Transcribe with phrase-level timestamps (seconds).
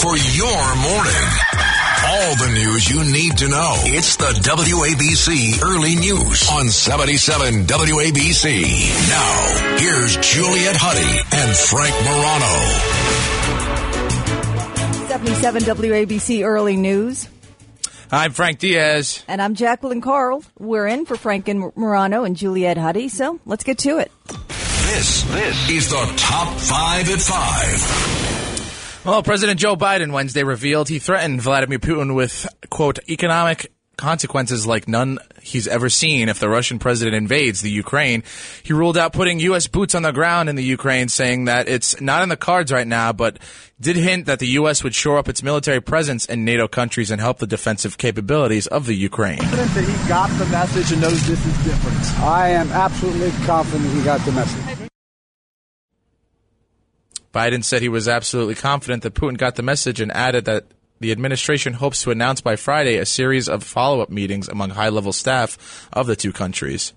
[0.00, 1.28] For your morning.
[2.04, 3.74] All the news you need to know.
[3.84, 9.08] It's the WABC Early News on 77 WABC.
[9.08, 12.52] Now, here's Juliet Huddy and Frank Morano.
[15.08, 17.28] 77 WABC Early News.
[18.10, 19.22] I'm Frank Diaz.
[19.28, 20.42] And I'm Jacqueline Carl.
[20.58, 24.10] We're in for Frank and Morano and Juliet Huddy, so let's get to it.
[24.26, 28.21] This, this is the top five at five.
[29.04, 34.86] Well, President Joe Biden Wednesday revealed he threatened Vladimir Putin with, quote, economic consequences like
[34.86, 38.22] none he's ever seen if the Russian president invades the Ukraine.
[38.62, 39.66] He ruled out putting U.S.
[39.66, 42.86] boots on the ground in the Ukraine, saying that it's not in the cards right
[42.86, 43.40] now, but
[43.80, 44.84] did hint that the U.S.
[44.84, 48.86] would shore up its military presence in NATO countries and help the defensive capabilities of
[48.86, 49.38] the Ukraine.
[49.38, 52.20] That he got the message and knows this is different.
[52.20, 54.81] I am absolutely confident he got the message.
[57.32, 60.66] Biden said he was absolutely confident that Putin got the message and added that
[61.00, 64.90] the administration hopes to announce by Friday a series of follow up meetings among high
[64.90, 66.92] level staff of the two countries.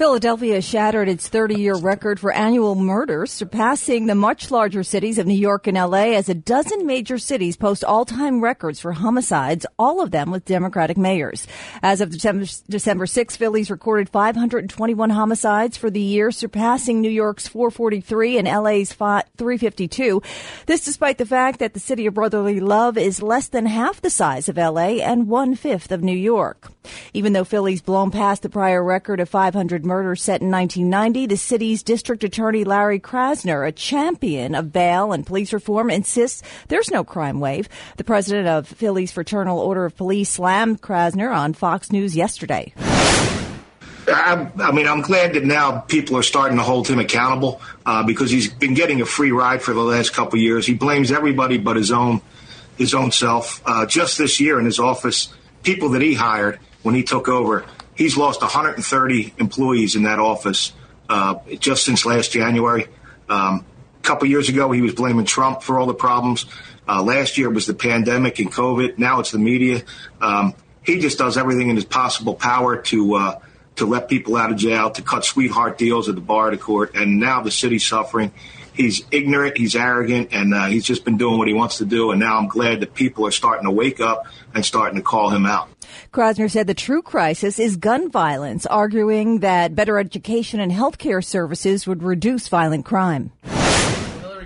[0.00, 5.26] Philadelphia shattered its 30 year record for annual murders, surpassing the much larger cities of
[5.26, 9.66] New York and LA as a dozen major cities post all time records for homicides,
[9.78, 11.46] all of them with Democratic mayors.
[11.82, 17.46] As of December, December 6, Philly's recorded 521 homicides for the year, surpassing New York's
[17.46, 20.22] 443 and LA's 352.
[20.64, 24.08] This despite the fact that the city of brotherly love is less than half the
[24.08, 26.72] size of LA and one fifth of New York.
[27.12, 31.36] Even though Philly's blown past the prior record of 500 murders set in 1990, the
[31.36, 37.04] city's district attorney Larry Krasner, a champion of bail and police reform, insists there's no
[37.04, 37.68] crime wave.
[37.96, 42.72] The president of Philly's Fraternal Order of Police slammed Krasner on Fox News yesterday.
[44.08, 48.02] I, I, mean, I'm glad that now people are starting to hold him accountable uh,
[48.02, 50.66] because he's been getting a free ride for the last couple years.
[50.66, 52.20] He blames everybody but his own
[52.76, 53.62] his own self.
[53.66, 55.32] Uh, just this year in his office,
[55.62, 57.64] people that he hired when he took over
[58.00, 60.72] he's lost 130 employees in that office
[61.10, 62.86] uh, just since last January.
[63.28, 63.66] Um,
[63.98, 66.46] a couple years ago, he was blaming Trump for all the problems.
[66.88, 68.96] Uh, last year was the pandemic and COVID.
[68.96, 69.82] Now it's the media.
[70.18, 73.40] Um, he just does everything in his possible power to uh,
[73.76, 76.94] to let people out of jail, to cut sweetheart deals at the bar the court,
[76.94, 78.32] and now the city's suffering.
[78.80, 82.12] He's ignorant, he's arrogant, and uh, he's just been doing what he wants to do.
[82.12, 85.28] And now I'm glad that people are starting to wake up and starting to call
[85.28, 85.68] him out.
[86.14, 91.20] Krasner said the true crisis is gun violence, arguing that better education and health care
[91.20, 93.32] services would reduce violent crime.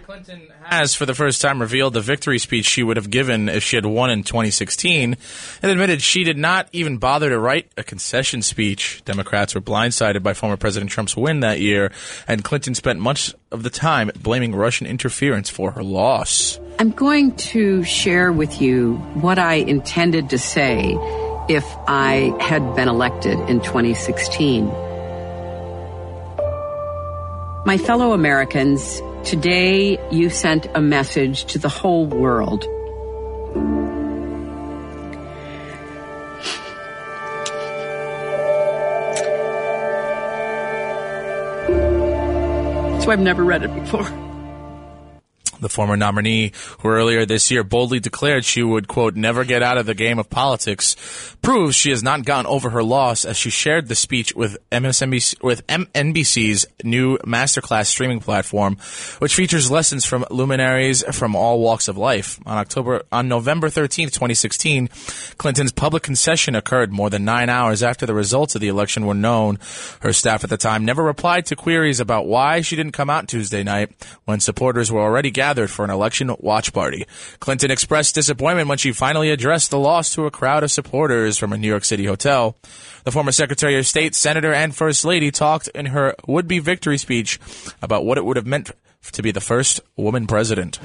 [0.05, 3.63] Clinton has, for the first time, revealed the victory speech she would have given if
[3.63, 5.17] she had won in 2016
[5.63, 9.01] and admitted she did not even bother to write a concession speech.
[9.07, 11.91] Democrats were blindsided by former President Trump's win that year,
[12.29, 16.61] and Clinton spent much of the time blaming Russian interference for her loss.
[16.79, 20.97] I'm going to share with you what I intended to say
[21.49, 24.67] if I had been elected in 2016.
[27.65, 32.65] My fellow Americans, today you sent a message to the whole world.
[43.03, 44.34] So I've never read it before.
[45.65, 49.79] The former nominee, who earlier this year boldly declared she would, quote, never get out
[49.79, 50.95] of the game of politics,
[51.41, 55.43] proves she has not gotten over her loss as she shared the speech with MSNBC,
[55.43, 58.77] with MNBC's new masterclass streaming platform,
[59.21, 62.39] which features lessons from luminaries from all walks of life.
[62.45, 64.91] On October, on November 13th, 2016,
[65.39, 69.15] Clinton's public concession occurred more than nine hours after the results of the election were
[69.15, 69.59] known.
[70.01, 73.29] Her staff at the time never replied to queries about why she didn't come out
[73.29, 73.91] Tuesday night
[74.27, 77.07] when supporters were already gathered gathered for an election watch party.
[77.39, 81.53] Clinton expressed disappointment when she finally addressed the loss to a crowd of supporters from
[81.53, 82.57] a New York City hotel.
[83.05, 87.39] The former Secretary of State, Senator, and First Lady talked in her would-be victory speech
[87.81, 88.73] about what it would have meant
[89.13, 90.81] to be the first woman president.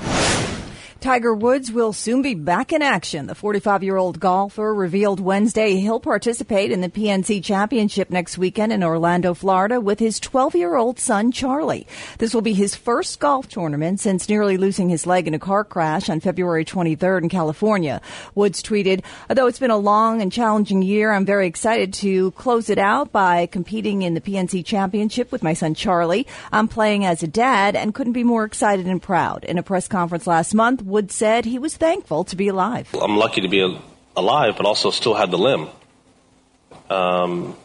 [1.02, 3.28] Tiger Woods will soon be back in action.
[3.28, 8.74] The 45 year old golfer revealed Wednesday he'll participate in the PNC Championship next weekend
[8.74, 11.88] in Orlando, Florida with his 12 year old son, Charlie.
[12.18, 15.64] This will be his first golf tournament since nearly losing his leg in a car
[15.64, 18.02] crash on February 23rd in California.
[18.36, 22.70] Woods tweeted, although it's been a long and challenging year, I'm very excited to close
[22.70, 26.28] it out by competing in the PNC Championship with my son, Charlie.
[26.52, 29.46] I'm playing as a dad and couldn't be more excited and proud.
[29.46, 32.90] In a press conference last month, Wood said he was thankful to be alive.
[33.00, 33.80] I'm lucky to be
[34.16, 35.70] alive, but also still had the limb.
[36.90, 37.56] Um,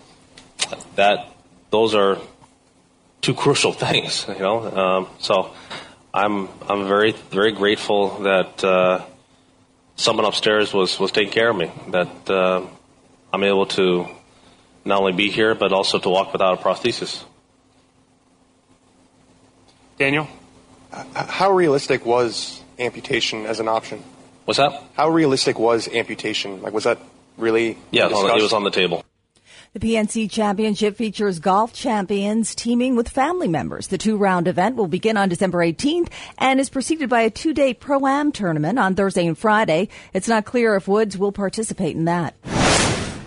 [0.96, 1.28] that
[1.70, 2.18] those are
[3.20, 4.62] two crucial things, you know.
[4.70, 5.54] Um, so
[6.12, 9.04] I'm I'm very very grateful that uh,
[9.96, 11.70] someone upstairs was was taking care of me.
[11.88, 12.66] That uh,
[13.32, 14.06] I'm able to
[14.84, 17.24] not only be here but also to walk without a prosthesis.
[19.96, 20.26] Daniel,
[21.14, 24.02] how realistic was amputation as an option?
[24.44, 24.82] What's that?
[24.94, 26.62] How realistic was amputation?
[26.62, 26.98] Like, was that
[27.38, 27.78] really?
[27.90, 29.04] Yeah, it was on the table.
[29.74, 33.88] The PNC Championship features golf champions teaming with family members.
[33.88, 37.52] The two round event will begin on December 18th and is preceded by a two
[37.52, 39.88] day Pro Am tournament on Thursday and Friday.
[40.12, 42.36] It's not clear if Woods will participate in that.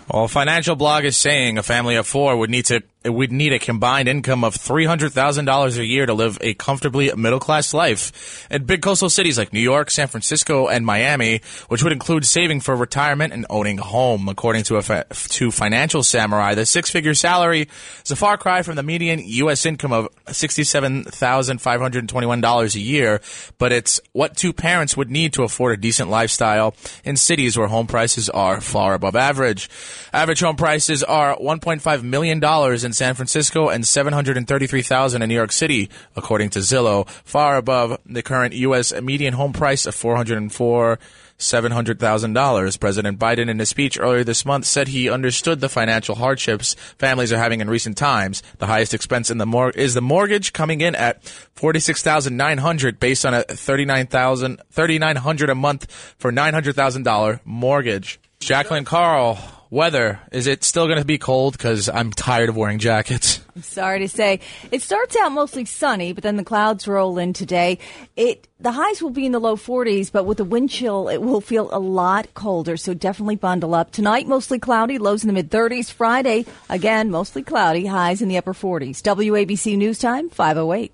[0.09, 3.31] Well, a Financial Blog is saying a family of four would need to Uh, would
[3.31, 8.47] need a combined income of $300,000 a year to live a comfortably middle class life
[8.49, 12.59] in big coastal cities like New York, San Francisco, and Miami, which would include saving
[12.59, 14.29] for retirement and owning a home.
[14.29, 17.67] According to a to Financial Samurai, the six figure salary
[18.03, 19.65] is a far cry from the median U.S.
[19.65, 23.21] income of $67,521 a year,
[23.57, 27.67] but it's what two parents would need to afford a decent lifestyle in cities where
[27.67, 29.69] home prices are far above average.
[30.13, 32.39] Average home prices are $1.5 million
[32.87, 38.23] in San Francisco and 733,000 in New York City, according to Zillow, far above the
[38.23, 38.91] current U.S.
[39.01, 40.97] median home price of 404.
[41.37, 42.79] $700,000.
[42.79, 47.31] President Biden, in a speech earlier this month, said he understood the financial hardships families
[47.31, 48.41] are having in recent times.
[48.57, 51.23] The highest expense in the mor- is the mortgage coming in at
[51.53, 58.19] 46,900 based on a 39,000 3900 a month for $900,000 mortgage.
[58.39, 59.37] Jacqueline Carl,
[59.69, 61.53] weather, is it still going to be cold?
[61.53, 63.41] Because I'm tired of wearing jackets.
[63.55, 64.39] I'm sorry to say.
[64.71, 67.79] It starts out mostly sunny, but then the clouds roll in today.
[68.15, 71.21] It the highs will be in the low 40s, but with the wind chill, it
[71.21, 72.77] will feel a lot colder.
[72.77, 73.91] So definitely bundle up.
[73.91, 75.91] Tonight, mostly cloudy, lows in the mid 30s.
[75.91, 79.01] Friday, again, mostly cloudy, highs in the upper 40s.
[79.01, 80.93] WABC News Time, 508.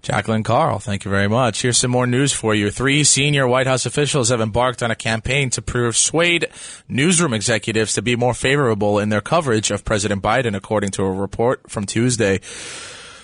[0.00, 1.62] Jacqueline Carl, thank you very much.
[1.62, 2.70] Here's some more news for you.
[2.70, 6.48] Three senior White House officials have embarked on a campaign to persuade
[6.88, 11.10] newsroom executives to be more favorable in their coverage of President Biden, according to a
[11.10, 12.40] report from Tuesday.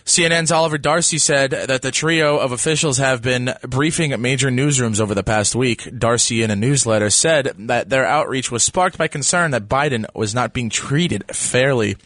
[0.05, 5.15] CNN's Oliver Darcy said that the trio of officials have been briefing major newsrooms over
[5.15, 5.89] the past week.
[5.99, 10.35] Darcy, in a newsletter, said that their outreach was sparked by concern that Biden was
[10.35, 11.97] not being treated fairly.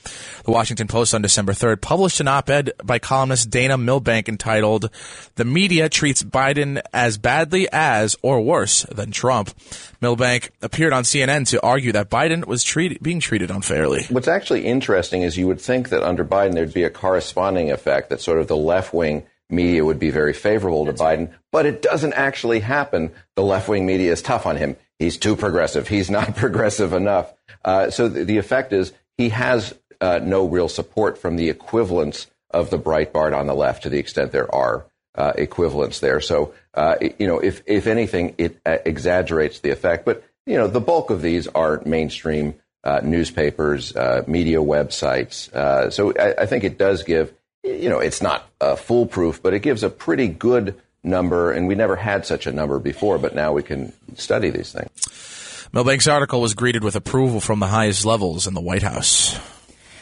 [0.45, 4.91] The Washington Post on December 3rd published an op-ed by columnist Dana Milbank entitled,
[5.35, 9.51] The Media Treats Biden as Badly as or Worse Than Trump.
[10.01, 14.07] Milbank appeared on CNN to argue that Biden was treat- being treated unfairly.
[14.11, 18.11] What's actually interesting is you would think that under Biden there'd be a corresponding effect
[18.11, 21.83] that sort of the left wing media would be very favorable to Biden, but it
[21.83, 23.11] doesn't actually happen.
[23.35, 24.77] The left wing media is tough on him.
[24.99, 25.89] He's too progressive.
[25.89, 27.33] He's not progressive enough.
[27.65, 32.29] Uh, so the, the, effect is he has uh, no real support from the equivalents
[32.51, 34.87] of the Breitbart on the left to the extent there are
[35.19, 36.21] uh, equivalents there.
[36.21, 40.05] So, uh, you know, if, if anything, it uh, exaggerates the effect.
[40.05, 45.51] But, you know, the bulk of these are mainstream uh, newspapers, uh, media websites.
[45.93, 47.35] So I, I, think it does give,
[47.65, 48.49] you know, it's not
[48.79, 51.51] foolproof, but it gives a pretty good number.
[51.51, 54.89] And we never had such a number before, but now we can study these things.
[55.75, 59.37] Milbank's article was greeted with approval from the highest levels in the White House.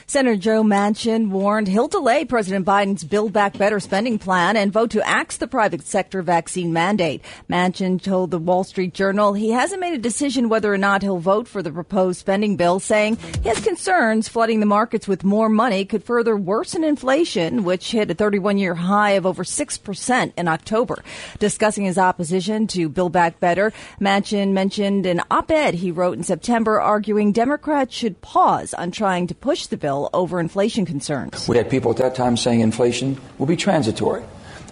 [0.08, 4.90] Senator Joe Manchin warned he'll delay President Biden's Build Back Better spending plan and vote
[4.92, 7.22] to axe the private sector vaccine mandate.
[7.50, 11.18] Manchin told the Wall Street Journal he hasn't made a decision whether or not he'll
[11.18, 15.48] vote for the proposed spending bill, saying he has concerns flooding the markets with more
[15.48, 20.46] money could further worsen inflation, which hit a 31 year high of over 6% in
[20.46, 21.02] October.
[21.40, 26.22] Discussing his opposition to Build Back Better, Manchin mentioned an op ed he wrote in
[26.22, 31.48] September arguing Democrats should pause on trying to push the bill over inflation concerns.
[31.48, 34.22] We had people at that time saying inflation will be transitory.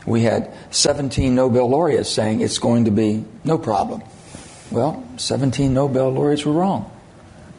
[0.07, 4.03] We had 17 Nobel laureates saying it's going to be no problem.
[4.71, 6.91] Well, 17 Nobel laureates were wrong.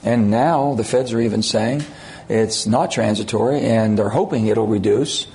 [0.04, 1.84] And now the feds are even saying
[2.30, 5.28] it's not transitory and they're hoping it'll reduce.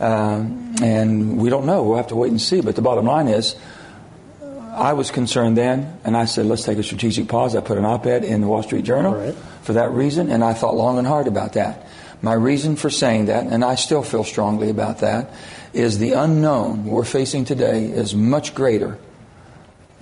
[0.00, 1.82] Um, and we don't know.
[1.82, 2.60] We'll have to wait and see.
[2.60, 3.56] But the bottom line is
[4.70, 7.56] I was concerned then, and I said, let's take a strategic pause.
[7.56, 9.34] I put an op ed in the Wall Street Journal right.
[9.62, 11.86] for that reason, and I thought long and hard about that.
[12.20, 15.32] My reason for saying that, and I still feel strongly about that,
[15.72, 18.98] is the unknown we're facing today is much greater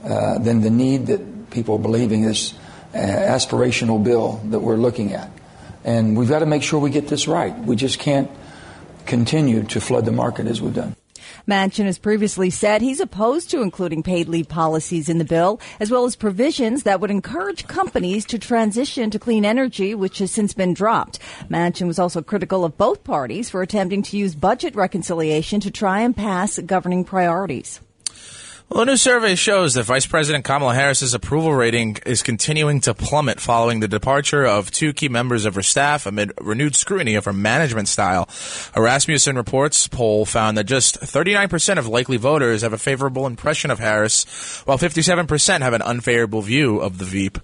[0.04, 2.54] uh, than the need that people are believing this
[2.94, 5.30] uh, aspirational bill that we're looking at.
[5.84, 7.56] And we've got to make sure we get this right.
[7.56, 8.30] We just can't
[9.04, 10.95] continue to flood the market as we've done.
[11.48, 15.92] Manchin has previously said he's opposed to including paid leave policies in the bill, as
[15.92, 20.52] well as provisions that would encourage companies to transition to clean energy, which has since
[20.54, 21.20] been dropped.
[21.48, 26.00] Manchin was also critical of both parties for attempting to use budget reconciliation to try
[26.00, 27.80] and pass governing priorities.
[28.68, 32.94] Well, a new survey shows that Vice President Kamala Harris's approval rating is continuing to
[32.94, 37.26] plummet following the departure of two key members of her staff amid renewed scrutiny of
[37.26, 38.28] her management style.
[38.74, 43.70] A Rasmussen Reports poll found that just 39% of likely voters have a favorable impression
[43.70, 44.24] of Harris,
[44.64, 47.38] while 57% have an unfavorable view of the Veep.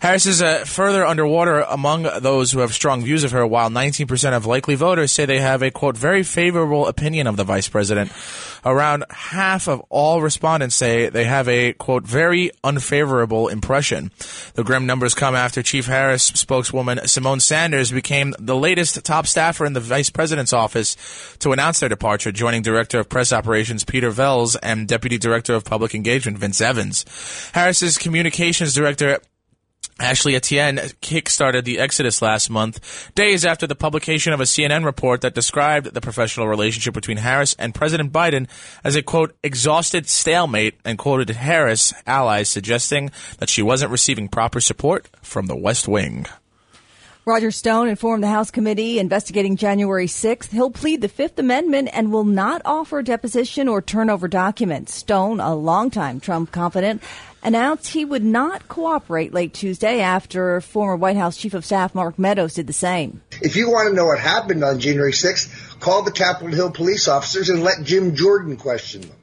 [0.00, 4.36] Harris is uh, further underwater among those who have strong views of her, while 19%
[4.36, 8.10] of likely voters say they have a, quote, very favorable opinion of the vice president.
[8.64, 14.10] Around half of all respondents say they have a, quote, very unfavorable impression.
[14.54, 19.64] The grim numbers come after Chief Harris spokeswoman Symone Sanders became the latest top staffer
[19.64, 20.96] in the vice president's office
[21.40, 25.64] to announce their departure, joining Director of Press Operations Peter Velz and Deputy Director of
[25.64, 27.04] Public Engagement Vince Evans.
[27.52, 29.18] Harris's communications director
[29.98, 35.22] Ashley Etienne kickstarted the exodus last month, days after the publication of a CNN report
[35.22, 38.46] that described the professional relationship between Harris and President Biden
[38.84, 44.60] as a quote, exhausted stalemate and quoted Harris allies suggesting that she wasn't receiving proper
[44.60, 46.26] support from the West Wing.
[47.28, 52.12] Roger Stone informed the House committee investigating January 6th he'll plead the Fifth Amendment and
[52.12, 54.94] will not offer deposition or turn over documents.
[54.94, 57.02] Stone, a longtime Trump confidant,
[57.42, 62.16] announced he would not cooperate late Tuesday after former White House Chief of Staff Mark
[62.16, 63.20] Meadows did the same.
[63.42, 67.08] If you want to know what happened on January 6th, call the Capitol Hill police
[67.08, 69.16] officers and let Jim Jordan question them.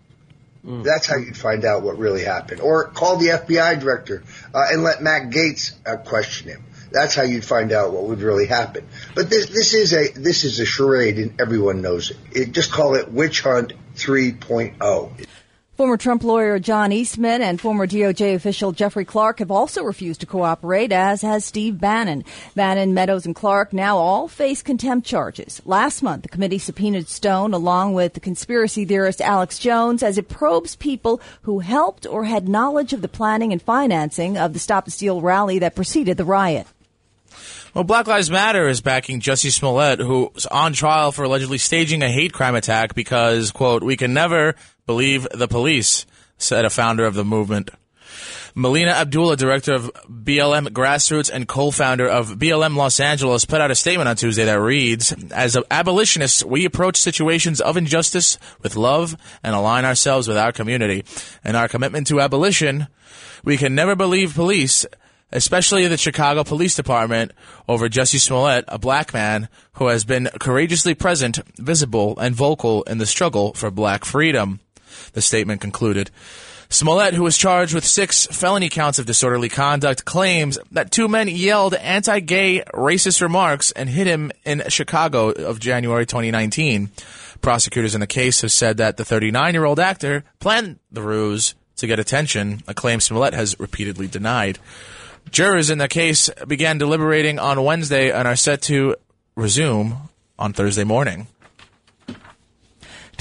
[0.66, 0.84] Mm.
[0.84, 2.60] That's how you'd find out what really happened.
[2.60, 6.66] Or call the FBI director uh, and let Matt Gaetz uh, question him.
[6.94, 8.88] That's how you'd find out what would really happen.
[9.16, 12.18] But this this is a this is a charade, and everyone knows it.
[12.32, 15.28] it just call it witch hunt 3.0.
[15.76, 20.28] Former Trump lawyer John Eastman and former DOJ official Jeffrey Clark have also refused to
[20.28, 22.26] cooperate, as has Steve Bannon.
[22.54, 25.64] Bannon, Meadows, and Clark now all face contempt charges.
[25.66, 30.30] Last month, the committee subpoenaed Stone along with the conspiracy theorist Alex Jones as it
[30.30, 34.86] probes people who helped or had knowledge of the planning and financing of the Stop
[34.86, 36.68] the Steal rally that preceded the riot.
[37.74, 42.08] Well, Black Lives Matter is backing Jussie Smollett, who's on trial for allegedly staging a
[42.08, 44.54] hate crime attack because, quote, we can never
[44.86, 46.06] believe the police,
[46.38, 47.72] said a founder of the movement.
[48.54, 53.76] Melina Abdullah, director of BLM Grassroots and co-founder of BLM Los Angeles, put out a
[53.76, 59.56] statement on Tuesday that reads, As abolitionists, we approach situations of injustice with love and
[59.56, 61.06] align ourselves with our community.
[61.44, 62.86] In our commitment to abolition,
[63.44, 64.86] we can never believe police
[65.34, 67.34] especially the Chicago Police Department,
[67.68, 73.00] over Jesse Smollett, a black man who has been courageously present, visible, and vocal in
[73.00, 74.62] the struggle for black freedom.
[75.14, 76.12] The statement concluded.
[76.70, 81.28] Smollett, who was charged with six felony counts of disorderly conduct, claims that two men
[81.28, 86.90] yelled anti-gay racist remarks and hit him in Chicago of January 2019.
[87.42, 92.00] Prosecutors in the case have said that the 39-year-old actor planned the ruse to get
[92.00, 94.58] attention, a claim Smollett has repeatedly denied.
[95.32, 98.96] Jurors in the case began deliberating on Wednesday and are set to
[99.36, 101.28] resume on Thursday morning.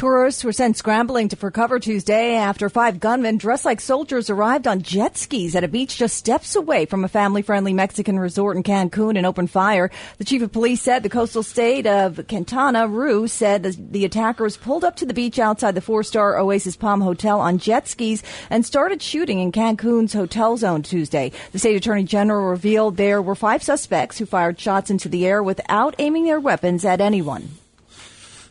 [0.03, 4.67] Tourists were sent scrambling to for cover Tuesday after five gunmen dressed like soldiers arrived
[4.67, 8.65] on jet skis at a beach just steps away from a family-friendly Mexican resort in
[8.65, 9.93] Cancun and opened fire.
[10.19, 14.57] The chief of police said the coastal state of Quintana Roo said the, the attackers
[14.57, 18.67] pulled up to the beach outside the four-star Oasis Palm Hotel on jet skis and
[18.67, 21.31] started shooting in Cancun's hotel zone Tuesday.
[21.53, 25.45] The state attorney general revealed there were five suspects who fired shots into the air
[25.45, 27.62] without aiming their weapons at anyone.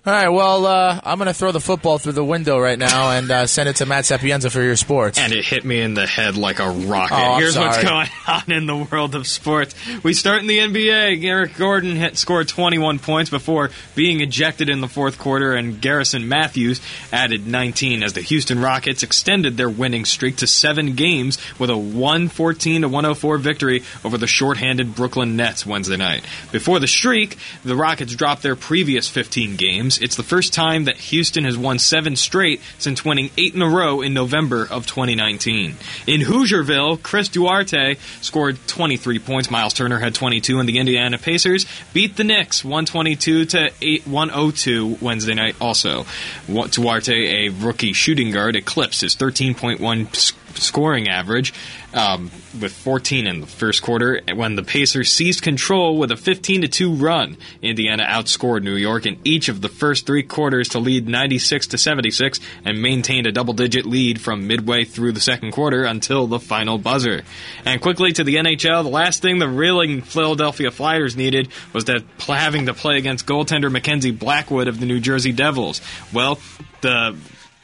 [0.04, 3.12] All right, well, uh, I'm going to throw the football through the window right now
[3.12, 5.20] and uh, send it to Matt Sapienza for your sports.
[5.20, 7.14] And it hit me in the head like a rocket.
[7.16, 7.68] Oh, Here's sorry.
[7.68, 9.76] what's going on in the world of sports.
[10.02, 11.24] We start in the NBA.
[11.24, 16.28] Eric Gordon hit, scored 21 points before being ejected in the fourth quarter, and Garrison
[16.28, 16.82] Matthews
[17.14, 21.78] added 19 as the Houston Rockets extended their winning streak to seven games with a
[21.78, 26.26] 114 to 104 victory over the shorthanded Brooklyn Nets Wednesday night.
[26.52, 30.04] Before the streak, the Rockets dropped their previous 15 games games.
[30.04, 33.70] It's the first time that Houston has won seven straight since winning eight in a
[33.70, 35.76] row in November of 2019.
[36.08, 39.52] In Hoosierville, Chris Duarte scored 23 points.
[39.52, 44.98] Myles Turner had 22, and the Indiana Pacers beat the Knicks 122 to 8, 102
[45.02, 45.56] Wednesday night.
[45.60, 46.06] Also,
[46.48, 51.54] Duarte, a rookie shooting guard, eclipsed his 13.1 scoring average
[51.94, 56.62] um, with 14 in the first quarter when the Pacers seized control with a 15
[56.62, 57.38] to 2 run.
[57.62, 61.78] Indiana outscored New York in each of the first three quarters to lead 96 to
[61.78, 66.40] 76 and maintained a double digit lead from midway through the second quarter until the
[66.40, 67.24] final buzzer.
[67.66, 72.04] And quickly to the NHL, the last thing the reeling Philadelphia Flyers needed was that
[72.28, 75.82] having to play against goaltender Mackenzie Blackwood of the New Jersey Devils.
[76.14, 76.40] Well,
[76.82, 77.16] the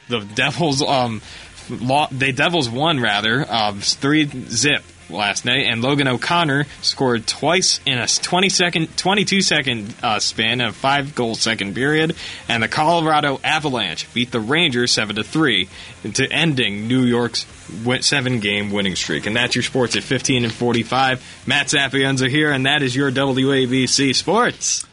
[0.08, 1.20] the Devils um,
[1.68, 7.98] the Devils won rather um, three zip last night, and Logan O'Connor scored twice in
[7.98, 12.14] a 20 second, 22 second uh, span of five goal second period,
[12.48, 15.68] and the Colorado Avalanche beat the Rangers seven to three,
[16.04, 17.46] into ending New York's
[18.00, 19.26] seven game winning streak.
[19.26, 21.44] And that's your sports at 15 and 45.
[21.46, 24.87] Matt Sapienza here, and that is your WABC Sports.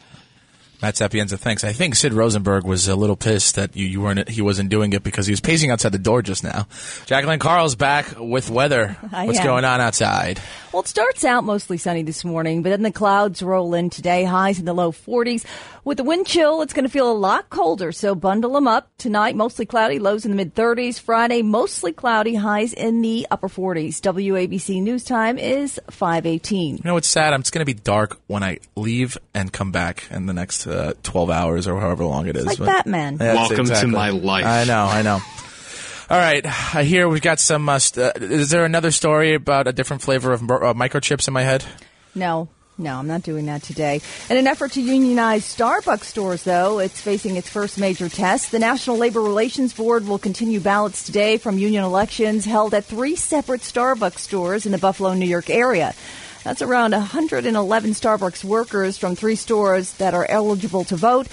[0.82, 1.64] Matt Sapienza, thanks.
[1.64, 4.92] I think Sid Rosenberg was a little pissed that you, you weren't he wasn't doing
[4.92, 6.66] it because he was pacing outside the door just now.
[7.06, 8.96] Jacqueline Carl's back with weather.
[9.12, 9.44] I What's am.
[9.46, 10.38] going on outside?
[10.72, 14.24] Well, it starts out mostly sunny this morning, but then the clouds roll in today,
[14.24, 15.46] highs in the low 40s.
[15.84, 18.90] With the wind chill, it's going to feel a lot colder, so bundle them up.
[18.98, 21.00] Tonight, mostly cloudy, lows in the mid 30s.
[21.00, 24.00] Friday, mostly cloudy, highs in the upper 40s.
[24.02, 26.76] WABC News Time is 518.
[26.76, 27.32] You know what's sad?
[27.32, 30.65] I'm, It's going to be dark when I leave and come back in the next
[30.66, 32.46] uh, 12 hours or however long it is.
[32.46, 33.18] Like But- Batman.
[33.20, 34.44] Yes, Welcome to my life.
[34.44, 35.20] I know, I know.
[36.08, 36.44] All right,
[36.74, 37.68] I hear we've got some.
[37.68, 41.34] Uh, st- uh, is there another story about a different flavor of uh, microchips in
[41.34, 41.64] my head?
[42.14, 44.00] No, no, I'm not doing that today.
[44.30, 48.52] In an effort to unionize Starbucks stores, though, it's facing its first major test.
[48.52, 53.16] The National Labor Relations Board will continue ballots today from union elections held at three
[53.16, 55.94] separate Starbucks stores in the Buffalo, New York area.
[56.46, 61.26] That's around 111 Starbucks workers from three stores that are eligible to vote.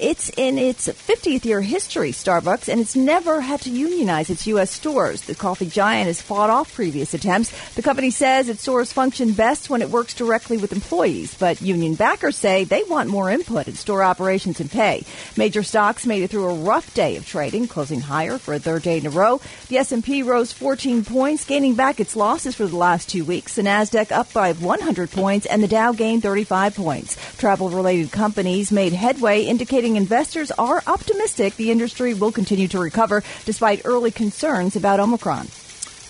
[0.00, 4.70] It's in its 50th year history, Starbucks, and it's never had to unionize its U.S.
[4.70, 5.20] stores.
[5.20, 7.52] The coffee giant has fought off previous attempts.
[7.74, 11.96] The company says its stores function best when it works directly with employees, but union
[11.96, 15.04] backers say they want more input in store operations and pay.
[15.36, 18.82] Major stocks made it through a rough day of trading, closing higher for a third
[18.82, 19.38] day in a row.
[19.68, 23.56] The S&P rose 14 points, gaining back its losses for the last two weeks.
[23.56, 27.36] The Nasdaq up by 100 points, and the Dow gained 35 points.
[27.36, 33.82] Travel-related companies made headway, indicating investors are optimistic the industry will continue to recover despite
[33.84, 35.46] early concerns about Omicron.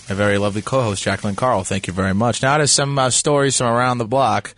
[0.09, 1.63] My very lovely co-host Jacqueline Carl.
[1.63, 2.43] Thank you very much.
[2.43, 4.55] Now to some uh, stories from around the block.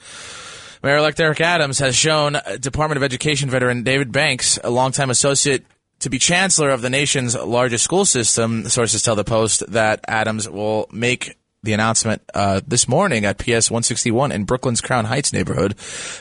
[0.83, 5.65] Mayor-elect Eric Adams has shown uh, Department of Education veteran David Banks, a longtime associate,
[6.01, 8.69] to be chancellor of the nation's largest school system.
[8.69, 13.71] Sources tell the Post that Adams will make the announcement uh, this morning at PS
[13.71, 15.77] 161 in Brooklyn's Crown Heights neighborhood.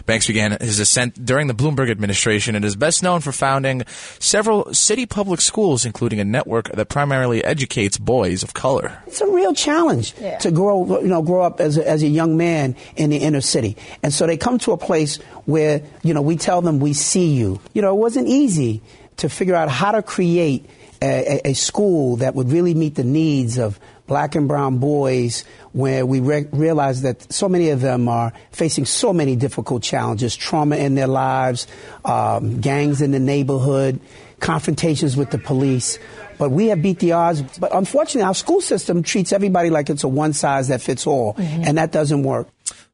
[0.06, 3.82] Banks began his ascent during the Bloomberg administration and is best known for founding
[4.20, 9.02] several city public schools, including a network that primarily educates boys of color.
[9.08, 12.38] It's a real challenge to grow, you know, grow up as a, as a young
[12.38, 13.78] man in the inner city.
[14.04, 17.34] And so they come to a place where, you know, we tell them we see
[17.34, 17.60] you.
[17.74, 18.84] You know, it wasn't easy
[19.18, 20.70] to figure out how to create
[21.02, 26.06] a, a, school that would really meet the needs of black and brown boys where
[26.06, 30.76] we re- realize that so many of them are facing so many difficult challenges, trauma
[30.76, 31.66] in their lives,
[32.06, 34.00] um, gangs in the neighborhood,
[34.40, 35.98] confrontations with the police.
[36.38, 37.42] But we have beat the odds.
[37.60, 41.36] But unfortunately, our school system treats everybody like it's a one size that fits all,
[41.38, 42.48] and that doesn't work.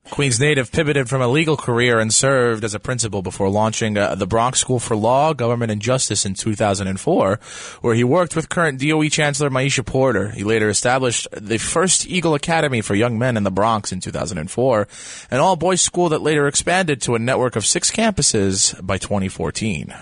[0.10, 4.16] Queens native pivoted from a legal career and served as a principal before launching uh,
[4.16, 7.40] the Bronx School for Law, Government, and Justice in 2004,
[7.82, 10.30] where he worked with current DOE Chancellor Meisha Porter.
[10.30, 14.88] He later established the first Eagle Academy for young men in the Bronx in 2004,
[15.30, 19.94] an all-boys school that later expanded to a network of six campuses by 2014.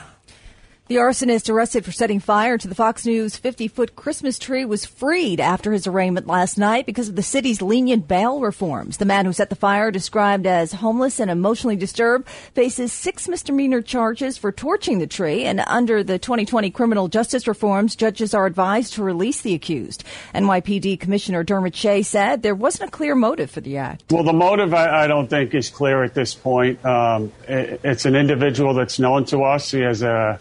[0.88, 4.86] The arsonist arrested for setting fire to the Fox News 50 foot Christmas tree was
[4.86, 8.98] freed after his arraignment last night because of the city's lenient bail reforms.
[8.98, 13.82] The man who set the fire, described as homeless and emotionally disturbed, faces six misdemeanor
[13.82, 15.46] charges for torching the tree.
[15.46, 20.04] And under the 2020 criminal justice reforms, judges are advised to release the accused.
[20.36, 24.04] NYPD Commissioner Dermot Shea said there wasn't a clear motive for the act.
[24.12, 26.86] Well, the motive I, I don't think is clear at this point.
[26.86, 29.72] Um, it, it's an individual that's known to us.
[29.72, 30.40] He has a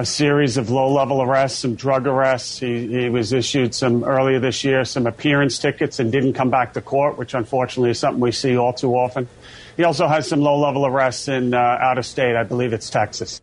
[0.00, 2.58] a series of low-level arrests, some drug arrests.
[2.58, 6.72] He, he was issued some earlier this year, some appearance tickets, and didn't come back
[6.72, 9.28] to court, which unfortunately is something we see all too often.
[9.76, 12.34] He also has some low-level arrests in uh, out of state.
[12.34, 13.42] I believe it's Texas.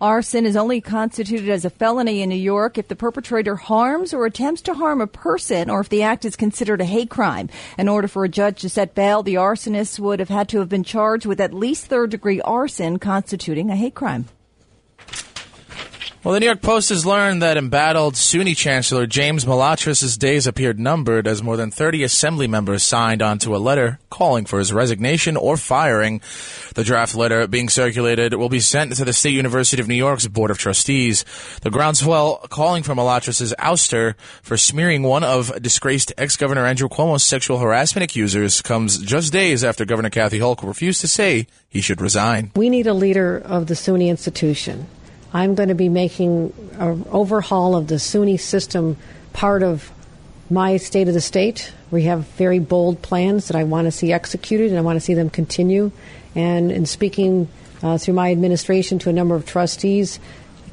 [0.00, 4.24] Arson is only constituted as a felony in New York if the perpetrator harms or
[4.24, 7.50] attempts to harm a person or if the act is considered a hate crime.
[7.76, 10.70] In order for a judge to set bail, the arsonist would have had to have
[10.70, 14.24] been charged with at least third degree arson constituting a hate crime.
[16.22, 20.78] Well, the New York Post has learned that embattled SUNY Chancellor James Malatras' days appeared
[20.78, 25.34] numbered as more than 30 assembly members signed onto a letter calling for his resignation
[25.34, 26.20] or firing.
[26.74, 30.26] The draft letter being circulated will be sent to the State University of New York's
[30.26, 31.24] Board of Trustees.
[31.62, 37.60] The groundswell calling for Malatras' ouster for smearing one of disgraced ex-Governor Andrew Cuomo's sexual
[37.60, 42.52] harassment accusers comes just days after Governor Kathy Hochul refused to say he should resign.
[42.54, 44.86] We need a leader of the SUNY institution.
[45.32, 48.96] I'm going to be making an overhaul of the SUNY system
[49.32, 49.90] part of
[50.50, 51.72] my state of the state.
[51.90, 55.00] We have very bold plans that I want to see executed and I want to
[55.00, 55.92] see them continue.
[56.34, 57.48] And in speaking
[57.82, 60.18] uh, through my administration to a number of trustees,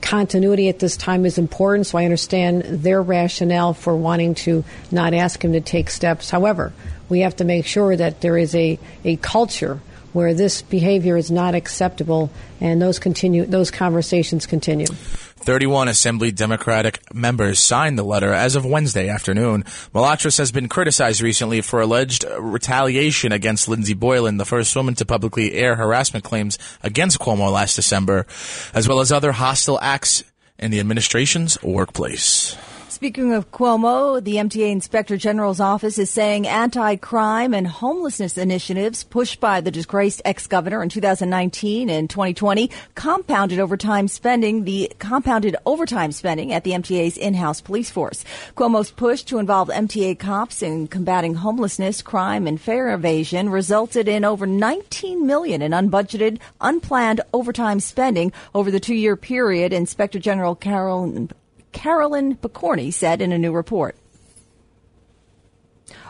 [0.01, 5.13] continuity at this time is important, so I understand their rationale for wanting to not
[5.13, 6.29] ask him to take steps.
[6.29, 6.73] However,
[7.09, 9.79] we have to make sure that there is a, a culture
[10.17, 14.87] where this behavior is not acceptable, and those continue those conversations continue.
[14.87, 19.61] 31 Assembly Democratic members signed the letter as of Wednesday afternoon.
[19.93, 25.05] Malatras has been criticized recently for alleged retaliation against Lindsey Boylan, the first woman to
[25.05, 28.25] publicly air harassment claims against Cuomo last December,
[28.73, 30.23] as well as other hostile acts
[30.57, 32.57] in the administration's workplace.
[32.97, 39.39] Speaking of Cuomo, the MTA Inspector General's office is saying anti-crime and homelessness initiatives pushed
[39.39, 46.51] by the disgraced ex-governor in 2019 and 2020 compounded overtime spending, the compounded overtime spending
[46.51, 48.25] at the MTA's in-house police force.
[48.55, 54.25] Cuomo's push to involve MTA cops in combating homelessness, crime, and fare evasion resulted in
[54.25, 59.71] over 19 million in unbudgeted, unplanned overtime spending over the two-year period.
[59.71, 61.27] Inspector General Carol
[61.71, 63.95] Carolyn Pokorny said in a new report.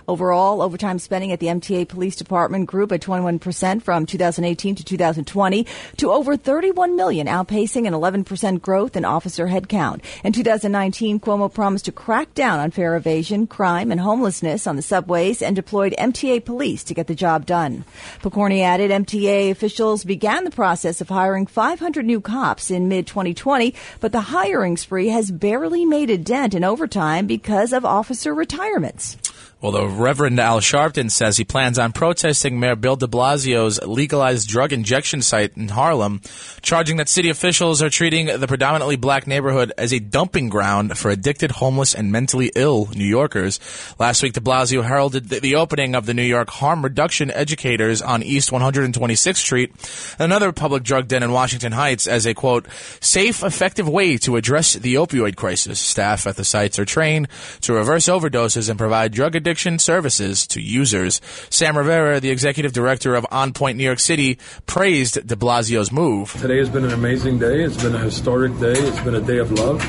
[0.10, 5.68] Overall, overtime spending at the MTA Police Department grew by 21% from 2018 to 2020
[5.98, 10.02] to over 31 million, outpacing an 11% growth in officer headcount.
[10.24, 14.82] In 2019, Cuomo promised to crack down on fare evasion, crime, and homelessness on the
[14.82, 17.84] subways and deployed MTA police to get the job done.
[18.22, 23.76] Pokorny added MTA officials began the process of hiring 500 new cops in mid 2020,
[24.00, 29.18] but the hiring spree has barely made a dent in overtime because of officer retirements.
[29.60, 34.48] Well, the Reverend Al Sharpton says he plans on protesting Mayor Bill de Blasio's legalized
[34.48, 36.22] drug injection site in Harlem,
[36.62, 41.10] charging that city officials are treating the predominantly black neighborhood as a dumping ground for
[41.10, 43.60] addicted, homeless, and mentally ill New Yorkers.
[43.98, 48.22] Last week, de Blasio heralded the, opening of the New York Harm Reduction Educators on
[48.22, 49.74] East 126th Street,
[50.20, 52.68] another public drug den in Washington Heights, as a quote,
[53.00, 55.80] safe, effective way to address the opioid crisis.
[55.80, 57.28] Staff at the sites are trained
[57.62, 61.22] to reverse overdoses and provide drug addiction addiction services to users.
[61.50, 66.34] Sam Rivera, the executive director of On Point New York City, praised de Blasio's move.
[66.34, 67.64] Today has been an amazing day.
[67.64, 68.74] It's been a historic day.
[68.74, 69.82] It's been a day of love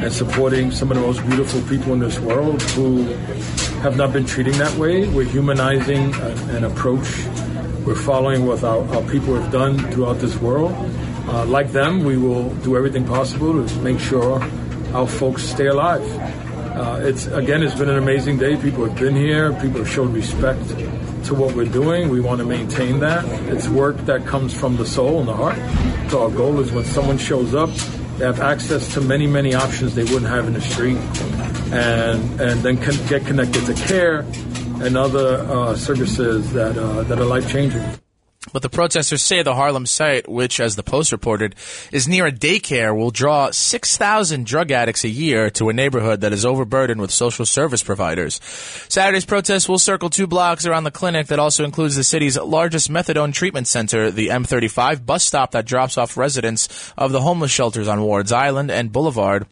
[0.00, 3.02] and supporting some of the most beautiful people in this world who
[3.82, 5.08] have not been treating that way.
[5.08, 7.08] We're humanizing an approach
[7.84, 10.72] we're following what our, our people have done throughout this world.
[11.28, 14.40] Uh, like them, we will do everything possible to make sure
[14.94, 16.02] our folks stay alive.
[16.74, 18.56] Uh, it's again, it's been an amazing day.
[18.56, 19.52] People have been here.
[19.54, 20.68] People have showed respect
[21.26, 22.08] to what we're doing.
[22.08, 23.24] We want to maintain that.
[23.48, 25.56] It's work that comes from the soul and the heart.
[26.10, 27.70] So our goal is when someone shows up,
[28.18, 30.98] they have access to many, many options they wouldn't have in the street,
[31.72, 34.20] and and then can get connected to care
[34.82, 37.82] and other uh, services that uh, that are life changing.
[38.52, 41.54] But the protesters say the Harlem site, which, as the Post reported,
[41.90, 46.32] is near a daycare, will draw 6,000 drug addicts a year to a neighborhood that
[46.32, 48.40] is overburdened with social service providers.
[48.88, 52.90] Saturday's protests will circle two blocks around the clinic that also includes the city's largest
[52.90, 57.88] methadone treatment center, the M35 bus stop that drops off residents of the homeless shelters
[57.88, 59.46] on Wards Island and Boulevard,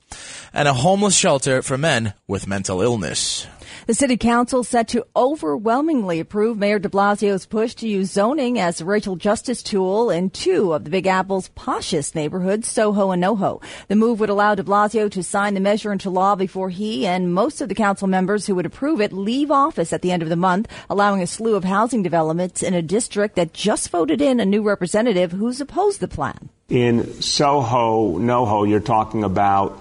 [0.52, 3.46] and a homeless shelter for men with mental illness.
[3.92, 8.80] The city council set to overwhelmingly approve Mayor de Blasio's push to use zoning as
[8.80, 13.62] a racial justice tool in two of the Big Apple's poshest neighborhoods, Soho and NoHo.
[13.88, 17.34] The move would allow de Blasio to sign the measure into law before he and
[17.34, 20.30] most of the council members who would approve it leave office at the end of
[20.30, 24.40] the month, allowing a slew of housing developments in a district that just voted in
[24.40, 26.48] a new representative who's opposed the plan.
[26.70, 29.78] In Soho, NoHo, you're talking about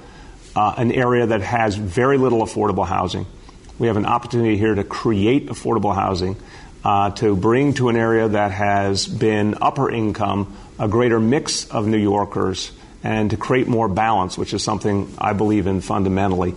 [0.54, 3.26] uh, an area that has very little affordable housing.
[3.80, 6.38] We have an opportunity here to create affordable housing,
[6.84, 11.88] uh, to bring to an area that has been upper income a greater mix of
[11.88, 12.72] New Yorkers
[13.04, 16.54] and to create more balance, which is something I believe in fundamentally.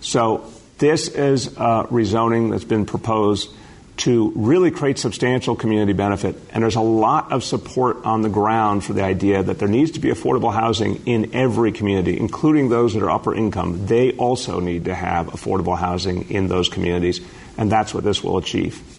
[0.00, 0.44] So
[0.78, 3.50] this is rezoning that's been proposed
[3.98, 6.36] to really create substantial community benefit.
[6.50, 9.92] And there's a lot of support on the ground for the idea that there needs
[9.92, 13.86] to be affordable housing in every community, including those that are upper income.
[13.86, 17.20] They also need to have affordable housing in those communities,
[17.56, 18.97] and that's what this will achieve.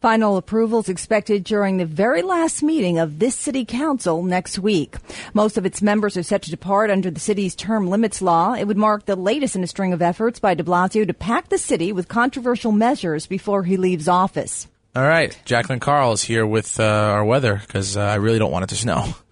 [0.00, 4.96] Final approval is expected during the very last meeting of this city council next week.
[5.34, 8.54] Most of its members are set to depart under the city's term limits law.
[8.54, 11.48] It would mark the latest in a string of efforts by de Blasio to pack
[11.48, 14.66] the city with controversial measures before he leaves office.
[14.96, 15.38] All right.
[15.44, 18.70] Jacqueline Carl is here with uh, our weather because uh, I really don't want it
[18.70, 19.14] to snow.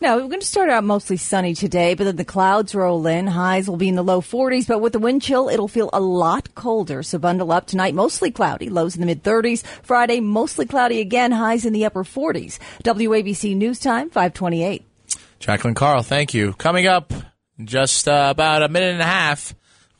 [0.00, 3.26] No, we're going to start out mostly sunny today, but then the clouds roll in.
[3.26, 6.00] Highs will be in the low 40s, but with the wind chill, it'll feel a
[6.00, 7.02] lot colder.
[7.02, 7.96] So bundle up tonight.
[7.96, 9.66] Mostly cloudy, lows in the mid 30s.
[9.82, 12.60] Friday, mostly cloudy again, highs in the upper 40s.
[12.84, 14.84] WABC News Time, 528.
[15.40, 16.52] Jacqueline Carl, thank you.
[16.52, 17.12] Coming up,
[17.60, 19.52] just uh, about a minute and a half,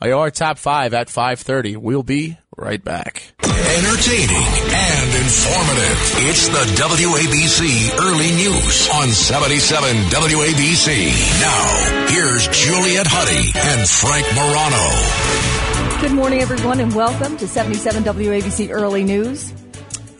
[0.07, 1.77] your top five at 5.30.
[1.77, 3.23] We'll be right back.
[3.43, 5.97] Entertaining and informative.
[6.27, 11.41] It's the WABC Early News on 77 WABC.
[11.41, 16.01] Now, here's Juliet Huddy and Frank Morano.
[16.01, 19.53] Good morning, everyone, and welcome to 77 WABC Early News.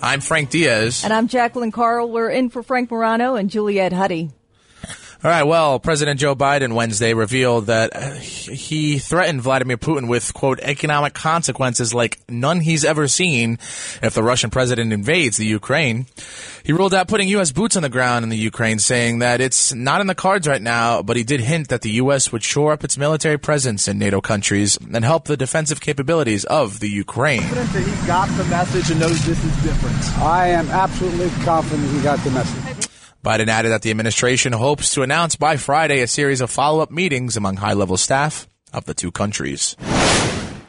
[0.02, 1.04] I'm Frank Diaz.
[1.04, 2.10] And I'm Jacqueline Carl.
[2.12, 4.32] We're in for Frank Morano and Juliet Huddy.
[5.22, 5.44] All right.
[5.44, 11.14] Well, President Joe Biden Wednesday revealed that uh, he threatened Vladimir Putin with, quote, economic
[11.14, 13.60] consequences like none he's ever seen
[14.02, 16.06] if the Russian president invades the Ukraine.
[16.64, 17.52] He ruled out putting U.S.
[17.52, 20.62] boots on the ground in the Ukraine, saying that it's not in the cards right
[20.62, 22.32] now, but he did hint that the U.S.
[22.32, 26.80] would shore up its military presence in NATO countries and help the defensive capabilities of
[26.80, 27.42] the Ukraine.
[27.42, 29.98] That he got the message and knows this is different.
[30.20, 32.79] I am absolutely confident he got the message.
[33.24, 36.92] Biden added that the administration hopes to announce by Friday a series of follow up
[36.92, 39.76] meetings among high level staff of the two countries.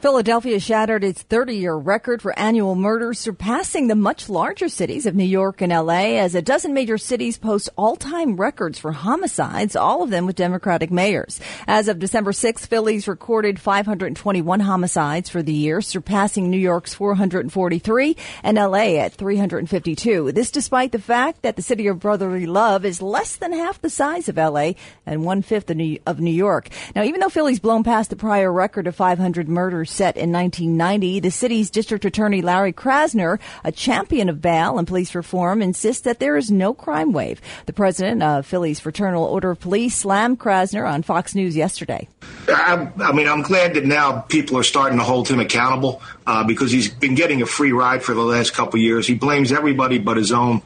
[0.01, 5.15] Philadelphia shattered its 30 year record for annual murders, surpassing the much larger cities of
[5.15, 9.77] New York and LA as a dozen major cities post all time records for homicides,
[9.77, 11.39] all of them with Democratic mayors.
[11.67, 18.17] As of December 6th, Philly's recorded 521 homicides for the year, surpassing New York's 443
[18.43, 20.33] and LA at 352.
[20.33, 23.91] This despite the fact that the city of brotherly love is less than half the
[23.91, 24.73] size of LA
[25.05, 26.71] and one fifth of New York.
[26.97, 31.21] Now, even though Philly's blown past the prior record of 500 murders set in 1990.
[31.21, 36.19] The city's district attorney Larry Krasner, a champion of bail and police reform, insists that
[36.19, 37.41] there is no crime wave.
[37.67, 42.09] The president of Philly's Fraternal Order of Police slammed Krasner on Fox News yesterday.
[42.49, 46.45] I, I mean, I'm glad that now people are starting to hold him accountable uh,
[46.45, 49.07] because he's been getting a free ride for the last couple years.
[49.07, 50.63] He blames everybody but his own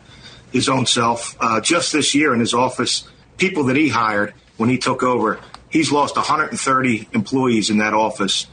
[0.52, 1.36] his own self.
[1.40, 3.08] Uh, just this year in his office,
[3.38, 8.46] people that he hired when he took over, he's lost 130 employees in that office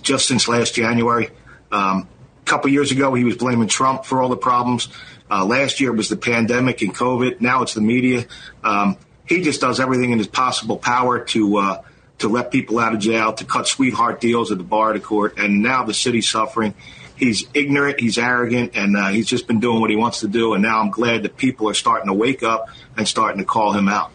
[0.00, 1.30] just since last January.
[1.70, 2.08] Um,
[2.40, 4.88] a couple years ago, he was blaming Trump for all the problems.
[5.30, 7.40] Uh, last year was the pandemic and COVID.
[7.40, 8.26] Now it's the media.
[8.64, 11.82] Um, he just does everything in his possible power to uh,
[12.18, 15.38] to let people out of jail, to cut sweetheart deals at the bar the court,
[15.38, 16.74] and now the city's suffering.
[17.16, 20.54] He's ignorant, he's arrogant, and uh, he's just been doing what he wants to do.
[20.54, 23.72] And now I'm glad that people are starting to wake up and starting to call
[23.72, 24.10] him out.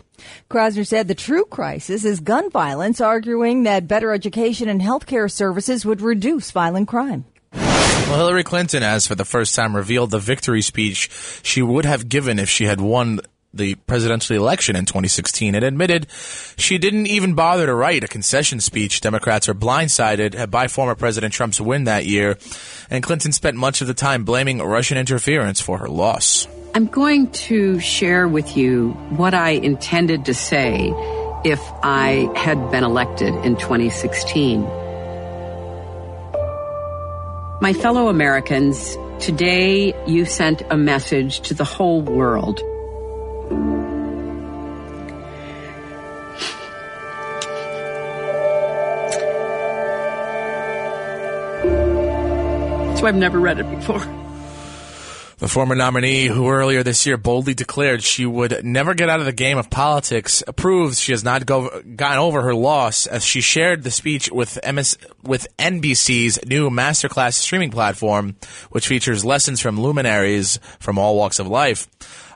[0.50, 5.28] Krasner said the true crisis is gun violence, arguing that better education and health care
[5.28, 7.26] services would reduce violent crime.
[7.52, 11.10] Well, Hillary Clinton has for the first time revealed the victory speech
[11.44, 13.20] she would have given if she had won
[13.54, 16.08] the presidential election in 2016 and admitted
[16.58, 19.02] she didn't even bother to write a concession speech.
[19.02, 22.38] Democrats are blindsided by former President Trump's win that year,
[22.90, 26.48] and Clinton spent much of the time blaming Russian interference for her loss.
[26.78, 30.94] I'm going to share with you what I intended to say
[31.44, 34.62] if I had been elected in 2016.
[37.62, 42.60] My fellow Americans, today you sent a message to the whole world.
[53.00, 54.27] So I've never read it before.
[55.40, 59.28] The former nominee, who earlier this year boldly declared she would never get out of
[59.28, 63.40] the game of politics, proves she has not go, gotten over her loss as she
[63.40, 68.36] shared the speech with MS, with NBC's new masterclass streaming platform,
[68.72, 71.88] which features lessons from luminaries from all walks of life.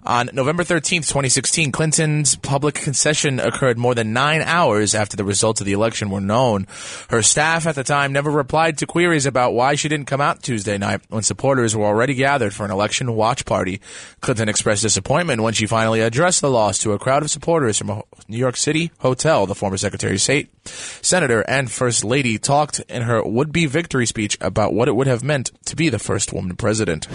[0.04, 5.62] On November 13th, 2016, Clinton's public concession occurred more than nine hours after the results
[5.62, 6.66] of the election were known.
[7.12, 10.42] Her staff at the time never replied to queries about why she didn't come out
[10.42, 13.80] Tuesday night when supporters were already gathered for an election watch party.
[14.22, 17.92] Clinton expressed disappointment when she finally addressed the loss to a crowd of supporters from
[17.92, 19.46] a New York City hotel.
[19.46, 24.36] The former Secretary of State, Senator, and First Lady talked in her would-be victory speech
[24.42, 27.08] about what it would have meant to be the first woman president.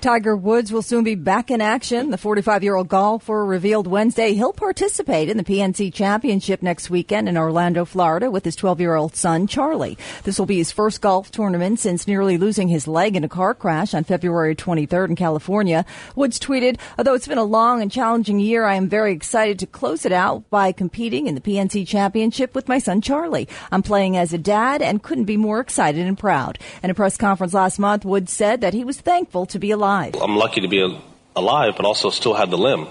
[0.00, 2.10] Tiger Woods will soon be back in action.
[2.10, 7.28] The 45 year old golfer revealed Wednesday he'll participate in the PNC Championship next weekend
[7.28, 9.98] in Orlando, Florida with his 12 year old son, Charlie.
[10.22, 13.54] This will be his first golf tournament since nearly losing his leg in a car
[13.54, 15.84] crash on February 23rd in California.
[16.14, 19.66] Woods tweeted, although it's been a long and challenging year, I am very excited to
[19.66, 23.48] close it out by competing in the PNC Championship with my son, Charlie.
[23.72, 26.58] I'm playing as a dad and couldn't be more excited and proud.
[26.84, 29.87] In a press conference last month, Woods said that he was thankful to be alive
[29.88, 30.14] alive.
[30.20, 31.00] I'm lucky to be
[31.34, 32.88] alive, but also still have the limb.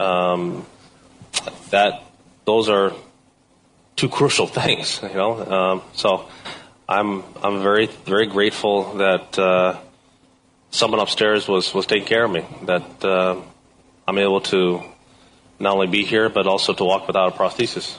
[0.00, 0.66] Um,
[1.70, 2.02] that
[2.44, 2.92] those are
[3.96, 5.32] two crucial things, you know.
[5.56, 6.28] Um, so
[6.88, 9.78] I'm I'm very very grateful that uh,
[10.70, 12.44] someone upstairs was was taking care of me.
[12.64, 13.40] That uh,
[14.06, 14.82] I'm able to
[15.58, 17.98] not only be here but also to walk without a prosthesis.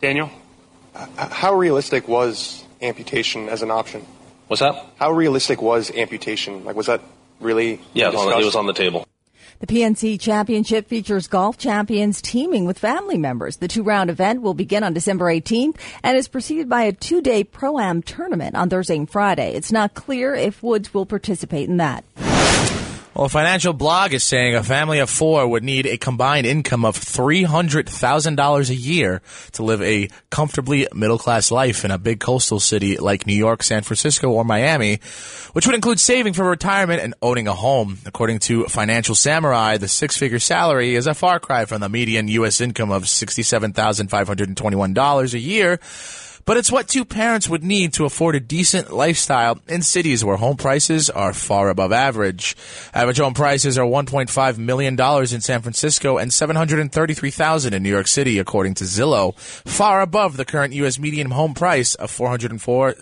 [0.00, 0.30] Daniel,
[1.16, 4.04] how realistic was amputation as an option?
[4.48, 4.86] What's that?
[4.96, 6.64] How realistic was amputation?
[6.64, 7.00] Like, was that
[7.40, 7.80] really?
[7.94, 9.06] Yeah, it was, on, it was on the table.
[9.58, 13.56] The PNC Championship features golf champions teaming with family members.
[13.56, 17.22] The two round event will begin on December 18th and is preceded by a two
[17.22, 19.54] day Pro Am tournament on Thursday and Friday.
[19.54, 22.04] It's not clear if Woods will participate in that.
[23.16, 26.84] Well, a financial blog is saying a family of four would need a combined income
[26.84, 32.60] of $300,000 a year to live a comfortably middle class life in a big coastal
[32.60, 35.00] city like New York, San Francisco, or Miami,
[35.54, 37.96] which would include saving for retirement and owning a home.
[38.04, 42.28] According to Financial Samurai, the six figure salary is a far cry from the median
[42.28, 42.60] U.S.
[42.60, 45.80] income of $67,521 a year
[46.46, 50.36] but it's what two parents would need to afford a decent lifestyle in cities where
[50.36, 52.56] home prices are far above average.
[52.94, 58.38] Average home prices are $1.5 million in San Francisco and 733,000 in New York City,
[58.38, 60.98] according to Zillow, far above the current U.S.
[60.98, 62.94] median home price of 404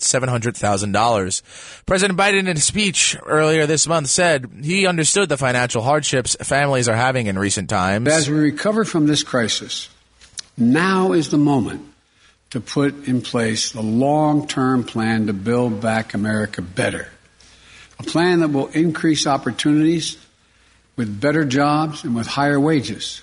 [0.00, 1.86] $700,000.
[1.86, 6.88] President Biden, in a speech earlier this month, said he understood the financial hardships families
[6.88, 8.08] are having in recent times.
[8.08, 9.88] As we recover from this crisis,
[10.58, 11.93] now is the moment
[12.54, 17.08] to put in place the long term plan to build back America better.
[17.98, 20.16] A plan that will increase opportunities
[20.94, 23.22] with better jobs and with higher wages.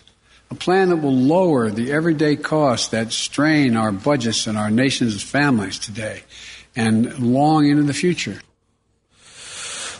[0.49, 5.23] A plan that will lower the everyday costs that strain our budgets and our nation's
[5.23, 6.23] families today
[6.75, 8.41] and long into the future.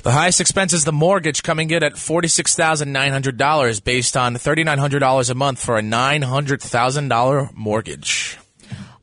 [0.04, 5.64] The highest expense is the mortgage coming in at $46,900 based on $3,900 a month
[5.64, 8.38] for a $900,000 mortgage.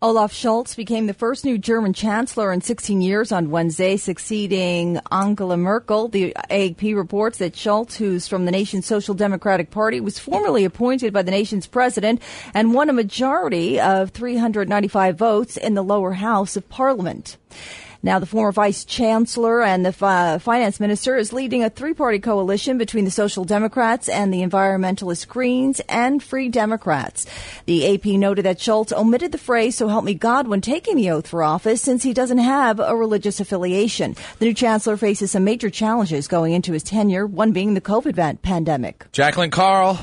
[0.00, 5.56] Olaf Scholz became the first new German chancellor in 16 years on Wednesday, succeeding Angela
[5.56, 6.06] Merkel.
[6.06, 11.12] The AFP reports that Scholz, who's from the nation's Social Democratic Party, was formally appointed
[11.12, 12.22] by the nation's president
[12.54, 17.36] and won a majority of 395 votes in the lower house of parliament.
[18.02, 22.20] Now, the former vice chancellor and the uh, finance minister is leading a three party
[22.20, 27.26] coalition between the Social Democrats and the environmentalist Greens and Free Democrats.
[27.66, 31.10] The AP noted that Scholz omitted the phrase, so help me God, when taking the
[31.10, 34.14] oath for office since he doesn't have a religious affiliation.
[34.38, 38.42] The new chancellor faces some major challenges going into his tenure, one being the COVID
[38.42, 39.06] pandemic.
[39.10, 39.98] Jacqueline Carl,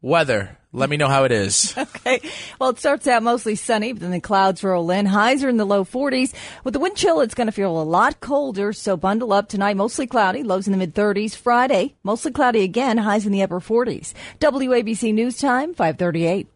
[0.00, 0.56] weather.
[0.74, 1.74] Let me know how it is.
[1.94, 2.20] Okay.
[2.58, 5.06] Well, it starts out mostly sunny, but then the clouds roll in.
[5.06, 6.34] Highs are in the low 40s.
[6.62, 9.76] With the wind chill, it's going to feel a lot colder, so bundle up tonight.
[9.76, 11.34] Mostly cloudy, lows in the mid 30s.
[11.34, 14.12] Friday, mostly cloudy again, highs in the upper 40s.
[14.40, 16.48] WABC News Time, 538.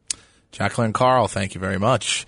[0.51, 2.27] Jacqueline Carl, thank you very much.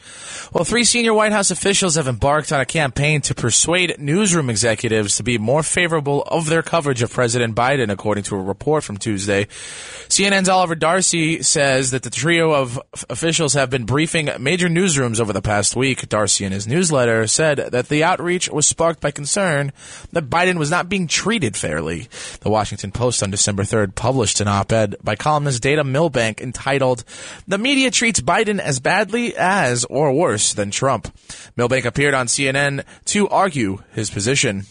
[0.53, 5.17] Well, three senior White House officials have embarked on a campaign to persuade newsroom executives
[5.17, 8.99] to be more favorable of their coverage of President Biden, according to a report from
[8.99, 9.47] Tuesday.
[10.09, 12.79] CNN's Oliver Darcy says that the trio of
[13.09, 16.09] officials have been briefing major newsrooms over the past week.
[16.09, 19.73] Darcy, in his newsletter, said that the outreach was sparked by concern
[20.13, 22.09] that Biden was not being treated fairly.
[22.41, 27.03] The Washington Post on December 3rd published an op-ed by columnist Dana Milbank entitled,
[27.49, 31.15] The Media Treats Biden as badly as or worse than Trump.
[31.57, 34.65] Milbank appeared on CNN to argue his position.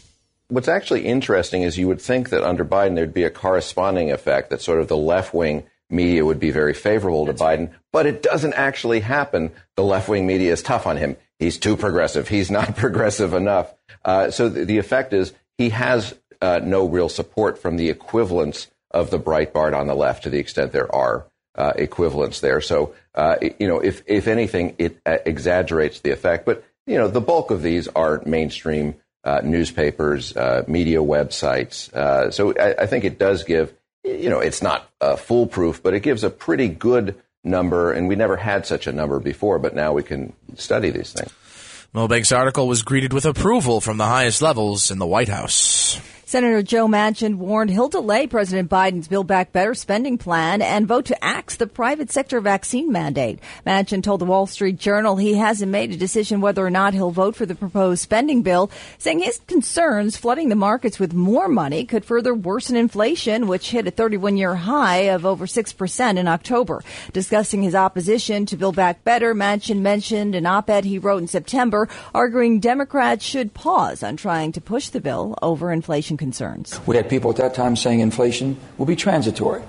[0.49, 4.49] What's actually interesting is you would think that under Biden there'd be a corresponding effect
[4.49, 8.21] that sort of the left wing media would be very favorable to Biden, but it
[8.21, 9.51] doesn't actually happen.
[9.75, 11.17] The left wing media is tough on him.
[11.37, 12.27] He's too progressive.
[12.27, 13.73] He's not progressive enough.
[14.03, 18.67] Uh, so the, the effect is he has uh, no real support from the equivalents
[18.91, 21.27] of the Breitbart on the left, to the extent there are
[21.59, 22.61] uh, equivalents there.
[22.61, 26.45] So, uh, you know, if if anything, it uh, exaggerates the effect.
[26.45, 28.95] But you know, the bulk of these are mainstream
[29.25, 31.91] uh, newspapers, uh, media websites.
[32.33, 33.73] So I, I, think it does give,
[34.05, 37.91] you know, it's not foolproof, but it gives a pretty good number.
[37.91, 41.31] And we never had such a number before, but now we can study these things.
[41.93, 45.78] Milbank's article was greeted with approval from the highest levels in the White House.
[46.29, 51.05] Senator Joe Manchin warned he'll delay President Biden's Build Back Better spending plan and vote
[51.05, 53.39] to axe the private sector vaccine mandate.
[53.65, 57.09] Manchin told the Wall Street Journal he hasn't made a decision whether or not he'll
[57.09, 58.69] vote for the proposed spending bill,
[58.99, 63.87] saying his concerns flooding the markets with more money could further worsen inflation, which hit
[63.87, 66.83] a 31 year high of over 6% in October.
[67.11, 71.27] Discussing his opposition to Build Back Better, Manchin mentioned an op ed he wrote in
[71.27, 76.79] September arguing Democrats should pause on trying to push the bill over inflation concerns.
[76.85, 79.63] We had people at that time saying inflation will be transitory.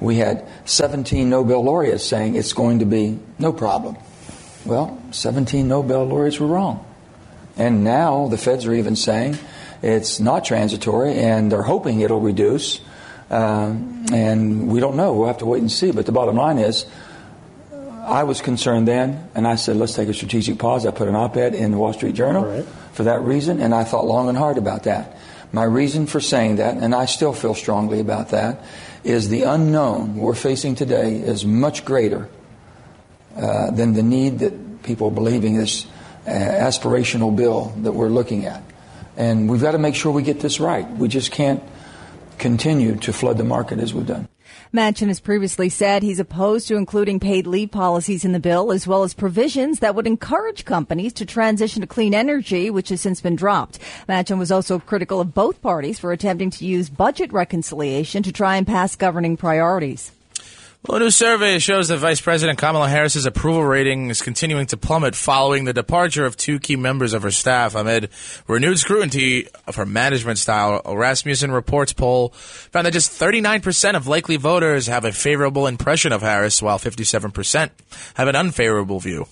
[0.00, 3.96] We had 17 Nobel laureates saying it's going to be no problem.
[4.66, 6.84] Well, 17 Nobel laureates were wrong.
[7.56, 9.38] And now the feds are even saying
[9.80, 12.80] it's not transitory and they're hoping it'll reduce.
[13.30, 15.14] Um, and we don't know.
[15.14, 15.92] We'll have to wait and see.
[15.92, 16.84] But the bottom line is,
[18.02, 20.84] I was concerned then, and I said, let's take a strategic pause.
[20.84, 22.64] I put an op ed in the Wall Street Journal right.
[22.92, 25.16] for that reason, and I thought long and hard about that.
[25.52, 28.64] My reason for saying that, and I still feel strongly about that,
[29.04, 32.28] is the unknown we're facing today is much greater
[33.36, 35.86] uh, than the need that people are believing this
[36.26, 38.62] uh, aspirational bill that we're looking at.
[39.16, 40.88] And we've got to make sure we get this right.
[40.88, 41.62] We just can't
[42.38, 44.28] continue to flood the market as we've done.
[44.74, 48.86] Manchin has previously said he's opposed to including paid leave policies in the bill, as
[48.86, 53.20] well as provisions that would encourage companies to transition to clean energy, which has since
[53.20, 53.78] been dropped.
[54.08, 58.56] Manchin was also critical of both parties for attempting to use budget reconciliation to try
[58.56, 60.10] and pass governing priorities.
[60.84, 64.76] Well, a new survey shows that Vice President Kamala Harris's approval rating is continuing to
[64.76, 68.08] plummet following the departure of two key members of her staff amid
[68.48, 70.82] renewed scrutiny of her management style.
[70.84, 76.10] A Rasmussen Reports poll found that just 39% of likely voters have a favorable impression
[76.12, 77.70] of Harris, while 57%
[78.14, 79.28] have an unfavorable view.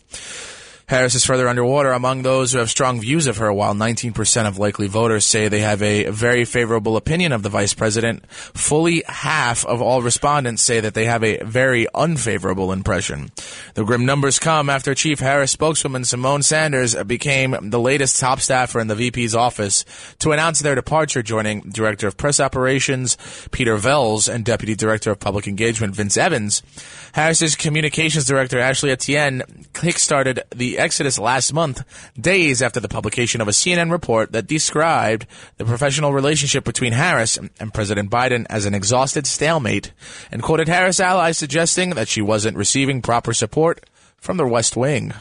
[0.90, 4.58] Harris is further underwater among those who have strong views of her, while 19% of
[4.58, 8.28] likely voters say they have a very favorable opinion of the vice president.
[8.28, 13.30] Fully half of all respondents say that they have a very unfavorable impression.
[13.74, 18.80] The grim numbers come after Chief Harris spokeswoman Symone Sanders became the latest top staffer
[18.80, 19.84] in the VP's office
[20.18, 23.16] to announce their departure, joining Director of Press Operations
[23.52, 26.64] Peter Velz and Deputy Director of Public Engagement Vince Evans.
[27.12, 31.84] Harris's Communications Director Ashley Etienne kickstarted the exodus last month,
[32.18, 35.26] days after the publication of a CNN report that described
[35.56, 39.92] the professional relationship between Harris and President Biden as an exhausted stalemate,
[40.32, 43.84] and quoted Harris allies suggesting that she wasn't receiving proper support
[44.18, 45.12] from the West Wing.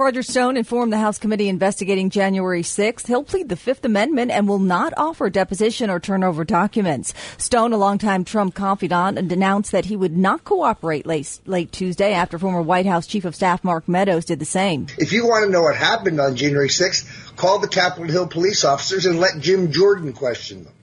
[0.00, 4.46] Roger Stone informed the House committee investigating January 6th he'll plead the Fifth Amendment and
[4.46, 7.12] will not offer deposition or turn over documents.
[7.36, 12.38] Stone, a longtime Trump confidant, announced that he would not cooperate late, late Tuesday after
[12.38, 14.86] former White House Chief of Staff Mark Meadows did the same.
[14.98, 18.64] If you want to know what happened on January 6th, call the Capitol Hill police
[18.64, 20.74] officers and let Jim Jordan question them.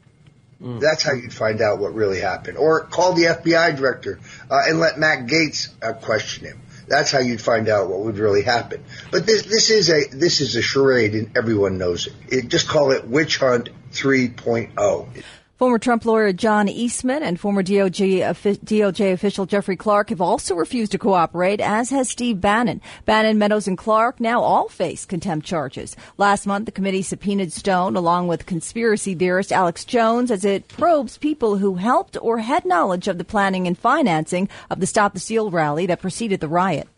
[0.62, 0.82] Mm.
[0.82, 2.58] That's how you'd find out what really happened.
[2.58, 4.20] Or call the FBI director
[4.52, 6.62] uh, and let Matt Gaetz uh, question him.
[6.88, 8.84] That's how you'd find out what would really happen.
[9.12, 12.14] But this this is a this is a charade, and everyone knows it.
[12.30, 15.24] it just call it witch hunt 3.0.
[15.58, 18.20] Former Trump lawyer John Eastman and former DOJ,
[18.66, 22.82] DOJ, official Jeffrey Clark have also refused to cooperate, as has Steve Bannon.
[23.06, 25.96] Bannon, Meadows, and Clark now all face contempt charges.
[26.18, 31.18] Last month, the committee subpoenaed Stone along with conspiracy theorist Alex Jones as it probes
[31.18, 35.22] people who helped or had knowledge of the planning and financing of the Stop the
[35.22, 36.90] Steal rally that preceded the riot.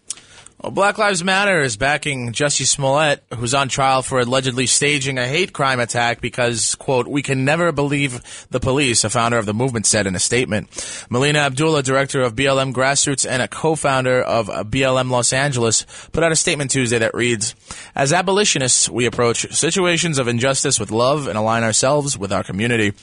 [0.59, 5.27] Well, Black Lives Matter is backing Jussie Smollett, who's on trial for allegedly staging a
[5.27, 9.53] hate crime attack because, quote, we can never believe the police, a founder of the
[9.53, 11.05] movement said in a statement.
[11.11, 16.31] Melina Abdullah, director of BLM Grassroots and a co-founder of BLM Los Angeles, put out
[16.31, 17.53] a statement Tuesday that reads,
[17.93, 22.93] As abolitionists, we approach situations of injustice with love and align ourselves with our community.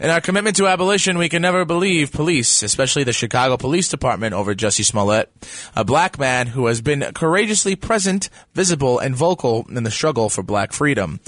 [0.00, 4.34] In our commitment to abolition, we can never believe police, especially the Chicago Police Department
[4.34, 5.30] over Jussie Smollett,
[5.76, 10.42] a black man who has been courageously present, visible, and vocal in the struggle for
[10.42, 11.20] black freedom.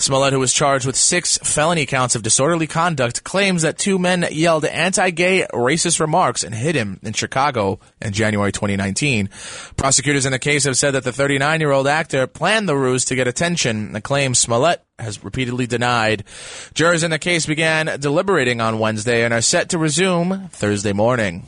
[0.00, 4.26] Smollett, who was charged with six felony counts of disorderly conduct, claims that two men
[4.30, 9.28] yelled anti-gay racist remarks and hit him in Chicago in January 2019.
[9.76, 13.28] Prosecutors in the case have said that the 39-year-old actor planned the ruse to get
[13.28, 16.24] attention, a claim Smollett has repeatedly denied.
[16.72, 21.44] Jurors in the case began deliberating on Wednesday and are set to resume Thursday morning.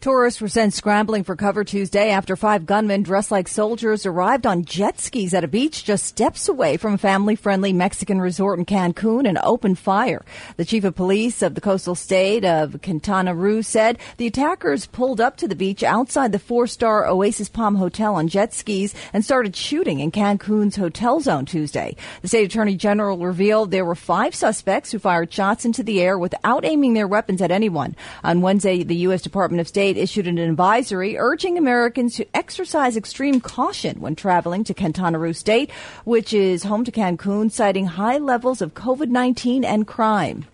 [0.00, 4.64] Tourists were sent scrambling for cover Tuesday after five gunmen dressed like soldiers arrived on
[4.64, 9.28] jet skis at a beach just steps away from a family-friendly Mexican resort in Cancun
[9.28, 10.24] and opened fire.
[10.56, 15.20] The chief of police of the coastal state of Quintana Roo said the attackers pulled
[15.20, 19.56] up to the beach outside the four-star Oasis Palm Hotel on jet skis and started
[19.56, 21.96] shooting in Cancun's hotel zone Tuesday.
[22.22, 26.16] The state attorney general revealed there were five suspects who fired shots into the air
[26.16, 27.96] without aiming their weapons at anyone.
[28.22, 29.22] On Wednesday, the U.S.
[29.22, 34.74] Department of State issued an advisory urging Americans to exercise extreme caution when traveling to
[34.74, 35.70] Quintana State,
[36.04, 40.46] which is home to Cancun, citing high levels of COVID-19 and crime.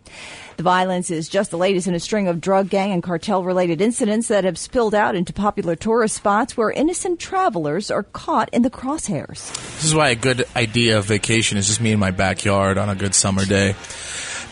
[0.57, 3.80] The violence is just the latest in a string of drug gang and cartel related
[3.80, 8.62] incidents that have spilled out into popular tourist spots where innocent travelers are caught in
[8.62, 9.53] the crosshairs.
[9.76, 12.89] This is why a good idea of vacation is just me in my backyard on
[12.89, 13.74] a good summer day.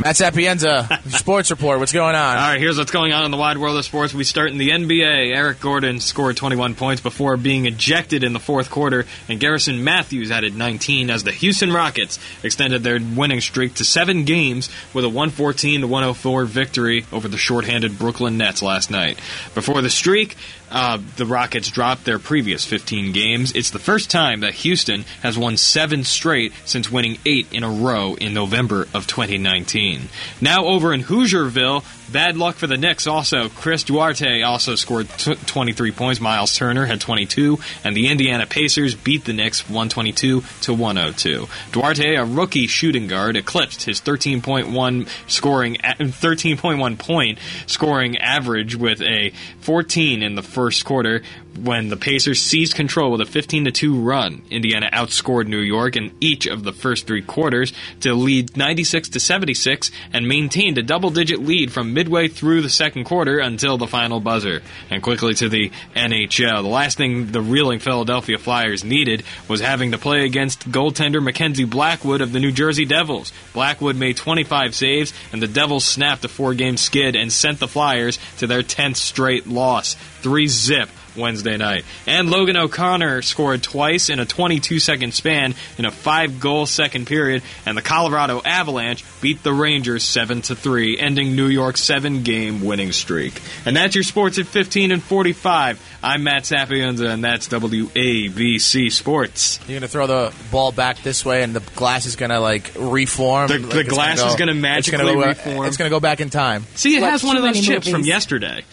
[0.00, 1.78] Matt Sapienza, sports report.
[1.78, 2.36] What's going on?
[2.36, 4.14] All right, here's what's going on in the wide world of sports.
[4.14, 5.34] We start in the NBA.
[5.34, 10.30] Eric Gordon scored 21 points before being ejected in the fourth quarter, and Garrison Matthews
[10.30, 15.08] added 19 as the Houston Rockets extended their winning streak to seven games with a
[15.08, 19.18] 114 to 104 victory over the shorthanded Brooklyn Nets last night.
[19.54, 20.36] Before the streak,
[20.72, 23.52] uh, the Rockets dropped their previous 15 games.
[23.52, 27.70] It's the first time that Houston has won seven straight since winning eight in a
[27.70, 30.08] row in November of 2019.
[30.40, 33.48] Now over in Hoosierville, bad luck for the Knicks also.
[33.48, 36.20] Chris Duarte also scored t- 23 points.
[36.20, 41.48] Myles Turner had 22, and the Indiana Pacers beat the Knicks 122 to 102.
[41.72, 49.32] Duarte, a rookie shooting guard, eclipsed his 13.1 scoring 13.1 point scoring average with a
[49.60, 51.22] 14 in the first quarter
[51.58, 54.42] when the Pacers seized control with a 15 2 run.
[54.50, 59.20] Indiana outscored New York in each of the first three quarters to lead 96 to
[59.20, 63.86] 76 and maintained a double digit lead from midway through the second quarter until the
[63.86, 64.62] final buzzer.
[64.90, 66.62] And quickly to the NHL.
[66.62, 71.64] The last thing the reeling Philadelphia Flyers needed was having to play against goaltender Mackenzie
[71.64, 73.32] Blackwood of the New Jersey Devils.
[73.52, 77.68] Blackwood made 25 saves, and the Devils snapped a four game skid and sent the
[77.68, 79.94] Flyers to their 10th straight loss.
[79.94, 81.84] 3 zip Wednesday night.
[82.06, 87.06] And Logan O'Connor scored twice in a 22 second span in a five goal second
[87.06, 92.22] period, and the Colorado Avalanche beat the Rangers 7 to 3, ending New York's seven
[92.22, 93.40] game winning streak.
[93.64, 95.80] And that's your sports at 15 and 45.
[96.02, 99.58] I'm Matt Sapienza, and that's WABC Sports.
[99.66, 102.40] You're going to throw the ball back this way, and the glass is going to
[102.40, 103.48] like reform.
[103.48, 105.66] The, like the glass gonna is going to it's magically gonna go, uh, reform.
[105.66, 106.64] It's going to go back in time.
[106.74, 108.64] See, it Like has one of those many chips from yesterday.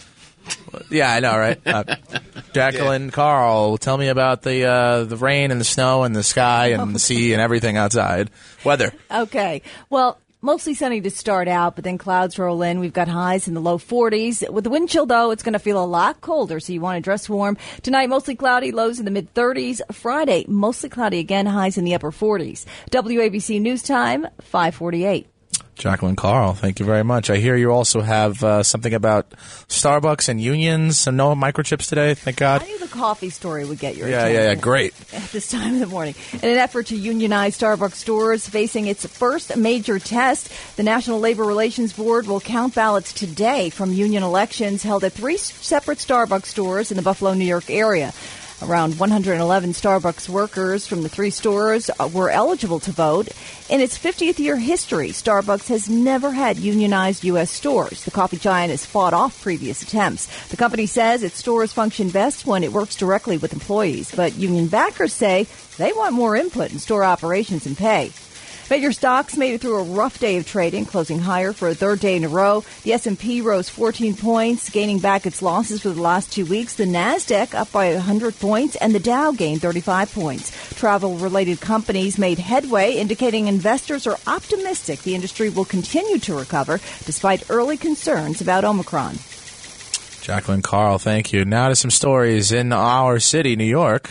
[0.90, 1.60] Yeah, I know, right?
[1.64, 1.84] Uh,
[2.52, 6.68] Jacqueline Carl, tell me about the uh, the rain and the snow and the sky
[6.68, 8.30] and the sea and everything outside.
[8.64, 8.92] Weather.
[9.10, 9.62] Okay.
[9.88, 12.80] Well, mostly sunny to start out, but then clouds roll in.
[12.80, 14.48] We've got highs in the low 40s.
[14.50, 16.96] With the wind chill, though, it's going to feel a lot colder, so you want
[16.96, 17.56] to dress warm.
[17.82, 19.80] Tonight, mostly cloudy, lows in the mid 30s.
[19.92, 22.64] Friday, mostly cloudy again, highs in the upper 40s.
[22.90, 25.29] WABC News Time, 548.
[25.80, 27.30] Jacqueline Carl, thank you very much.
[27.30, 29.30] I hear you also have uh, something about
[29.68, 32.12] Starbucks and unions and no microchips today.
[32.14, 32.62] Thank God.
[32.62, 34.42] I knew the coffee story would get your Yeah, attention.
[34.42, 34.54] yeah, yeah.
[34.56, 34.94] Great.
[35.14, 36.14] at this time of the morning.
[36.34, 41.44] In an effort to unionize Starbucks stores facing its first major test, the National Labor
[41.44, 46.90] Relations Board will count ballots today from union elections held at three separate Starbucks stores
[46.90, 48.12] in the Buffalo, New York area.
[48.62, 53.28] Around 111 Starbucks workers from the three stores were eligible to vote.
[53.70, 57.50] In its 50th year history, Starbucks has never had unionized U.S.
[57.50, 58.04] stores.
[58.04, 60.26] The coffee giant has fought off previous attempts.
[60.48, 64.68] The company says its stores function best when it works directly with employees, but union
[64.68, 65.46] backers say
[65.78, 68.12] they want more input in store operations and pay.
[68.70, 71.98] Major stocks made it through a rough day of trading, closing higher for a third
[71.98, 72.62] day in a row.
[72.84, 76.76] The S&P rose 14 points, gaining back its losses for the last two weeks.
[76.76, 80.52] The Nasdaq up by 100 points, and the Dow gained 35 points.
[80.76, 87.50] Travel-related companies made headway, indicating investors are optimistic the industry will continue to recover despite
[87.50, 89.18] early concerns about Omicron.
[90.20, 91.44] Jacqueline Carl, thank you.
[91.44, 94.10] Now to some stories in our city, New York.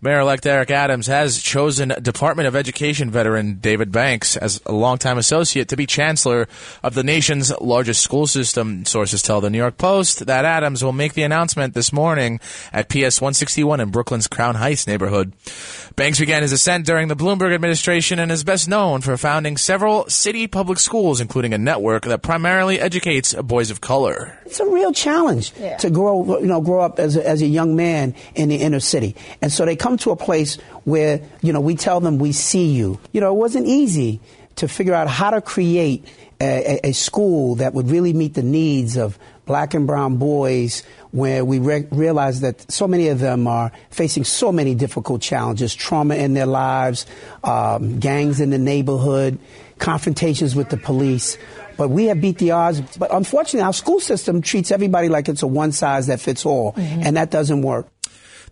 [0.00, 5.68] Mayor-elect Eric Adams has chosen Department of Education veteran David Banks as a longtime associate
[5.68, 6.46] to be chancellor
[6.82, 8.84] of the nation's largest school system.
[8.84, 12.38] Sources tell the New York Post that Adams will make the announcement this morning
[12.70, 15.32] at PS 161 in Brooklyn's Crown Heights neighborhood.
[15.96, 20.06] Banks began his ascent during the Bloomberg administration and is best known for founding several
[20.10, 24.38] city public schools, including a network that primarily educates boys of color.
[24.44, 25.76] It's a real challenge Yeah.
[25.78, 28.80] to grow, you know, grow up as a, as a young man in the inner
[28.80, 29.16] city.
[29.42, 32.66] And so they come to a place where, you know, we tell them we see
[32.72, 32.98] you.
[33.12, 34.20] You know, it wasn't easy
[34.56, 36.06] to figure out how to create
[36.40, 40.82] a, a, a school that would really meet the needs of black and brown boys
[41.10, 45.74] where we re- realize that so many of them are facing so many difficult challenges,
[45.74, 47.06] trauma in their lives,
[47.44, 49.38] um, gangs in the neighborhood,
[49.78, 51.38] confrontations with the police.
[51.76, 52.80] But we have beat the odds.
[52.96, 56.72] But unfortunately, our school system treats everybody like it's a one size that fits all,
[56.72, 57.02] mm-hmm.
[57.02, 57.88] and that doesn't work.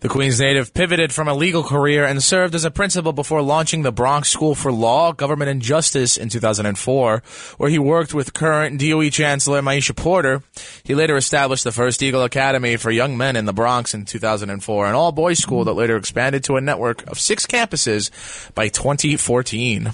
[0.02, 3.82] The Queens native pivoted from a legal career and served as a principal before launching
[3.82, 7.22] the Bronx School for Law, Government, and Justice in 2004,
[7.58, 10.42] where he worked with current DOE Chancellor Meisha Porter.
[10.82, 14.88] He later established the first Eagle Academy for young men in the Bronx in 2004,
[14.88, 18.10] an all-boys school that later expanded to a network of six campuses
[18.56, 19.92] by 2014.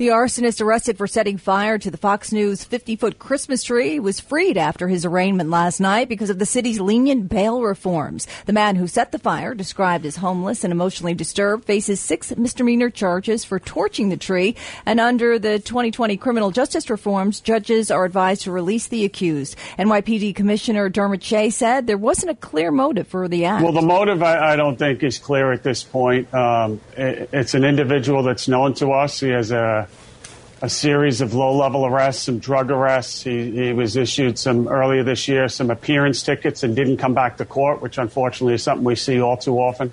[0.00, 4.18] The arsonist arrested for setting fire to the Fox News 50 foot Christmas tree was
[4.18, 8.26] freed after his arraignment last night because of the city's lenient bail reforms.
[8.46, 12.88] The man who set the fire, described as homeless and emotionally disturbed, faces six misdemeanor
[12.88, 14.56] charges for torching the tree.
[14.86, 19.54] And under the 2020 criminal justice reforms, judges are advised to release the accused.
[19.78, 23.62] NYPD Commissioner Dermot Shea said there wasn't a clear motive for the act.
[23.62, 26.32] Well, the motive I, I don't think is clear at this point.
[26.32, 29.20] Um, it, it's an individual that's known to us.
[29.20, 29.89] He has a
[30.62, 33.22] a series of low-level arrests, some drug arrests.
[33.22, 37.38] He, he was issued some earlier this year, some appearance tickets, and didn't come back
[37.38, 39.90] to court, which unfortunately is something we see all too often.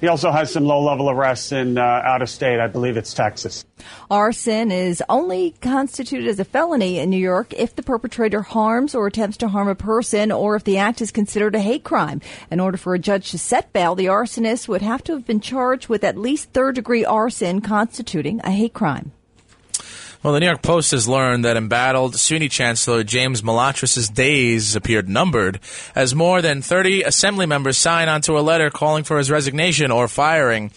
[0.00, 2.58] He also has some low-level arrests in uh, out of state.
[2.58, 3.64] I believe it's Texas.
[4.10, 9.06] Arson is only constituted as a felony in New York if the perpetrator harms or
[9.06, 12.20] attempts to harm a person or if the act is considered a hate crime.
[12.50, 15.40] In order for a judge to set bail, the arsonist would have to have been
[15.40, 19.12] charged with at least third degree arson constituting a hate crime.
[20.22, 25.08] Well, the New York Post has learned that embattled SUNY Chancellor James Malatras's days appeared
[25.08, 25.60] numbered
[25.94, 30.08] as more than 30 assembly members signed onto a letter calling for his resignation or
[30.08, 30.72] firing.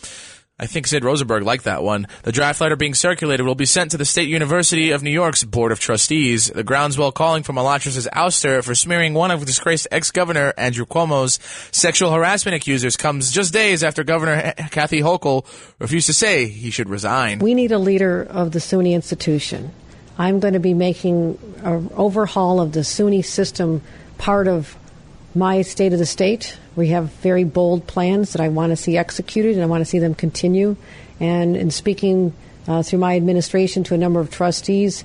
[0.60, 2.06] I think Sid Rosenberg liked that one.
[2.22, 5.44] The draft letter being circulated will be sent to the State University of New York's
[5.44, 6.46] Board of Trustees.
[6.46, 11.40] The groundswell calling for Malatras's ouster for smearing one of disgraced ex-governor Andrew Cuomo's
[11.72, 15.44] sexual harassment accusers comes just days after Governor Kathy Hochul
[15.80, 17.40] refused to say he should resign.
[17.40, 19.72] We need a leader of the SUNY institution.
[20.20, 23.82] I'm going to be making an overhaul of the SUNY system
[24.20, 24.78] part of
[25.34, 26.60] my state of the state.
[26.76, 29.86] We have very bold plans that I want to see executed, and I want to
[29.86, 30.76] see them continue.
[31.20, 32.34] And in speaking
[32.68, 35.04] uh, through my administration to a number of trustees,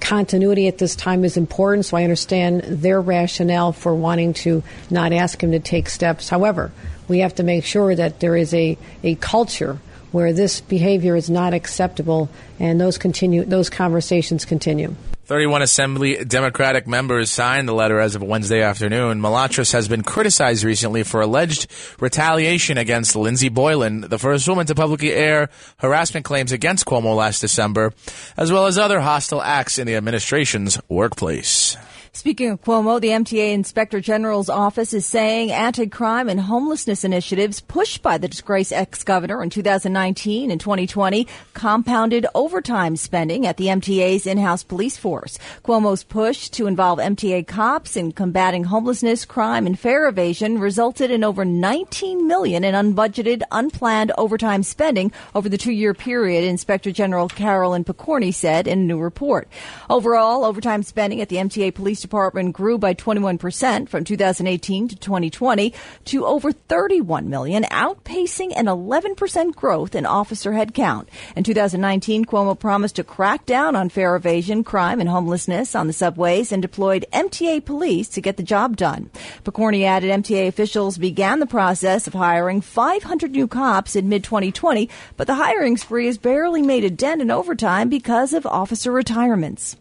[0.00, 5.12] continuity at this time is important, so I understand their rationale for wanting to not
[5.12, 6.28] ask him to take steps.
[6.28, 6.72] However,
[7.08, 9.78] we have to make sure that there is a, a culture
[10.12, 12.28] where this behavior is not acceptable,
[12.60, 14.94] and those continue those conversations continue.
[15.26, 19.22] 31 Assembly Democratic members signed the letter as of Wednesday afternoon.
[19.22, 21.66] Malatras has been criticized recently for alleged
[21.98, 25.48] retaliation against Lindsey Boylan, the first woman to publicly air
[25.78, 27.94] harassment claims against Cuomo last December,
[28.36, 31.78] as well as other hostile acts in the administration's workplace.
[32.16, 38.02] Speaking of Cuomo, the MTA Inspector General's office is saying anti-crime and homelessness initiatives pushed
[38.02, 44.62] by the disgraced ex-governor in 2019 and 2020 compounded overtime spending at the MTA's in-house
[44.62, 45.40] police force.
[45.64, 51.24] Cuomo's push to involve MTA cops in combating homelessness, crime, and fare evasion resulted in
[51.24, 57.82] over 19 million in unbudgeted, unplanned overtime spending over the two-year period, Inspector General Carolyn
[57.82, 59.48] Pokorny said in a new report.
[59.90, 65.72] Overall, overtime spending at the MTA Police Department grew by 21% from 2018 to 2020
[66.04, 71.08] to over 31 million, outpacing an 11% growth in officer headcount.
[71.34, 75.94] In 2019, Cuomo promised to crack down on fare evasion, crime, and homelessness on the
[75.94, 79.10] subways and deployed MTA police to get the job done.
[79.42, 85.26] Pokorny added MTA officials began the process of hiring 500 new cops in mid-2020, but
[85.26, 89.76] the hiring spree has barely made a dent in overtime because of officer retirements.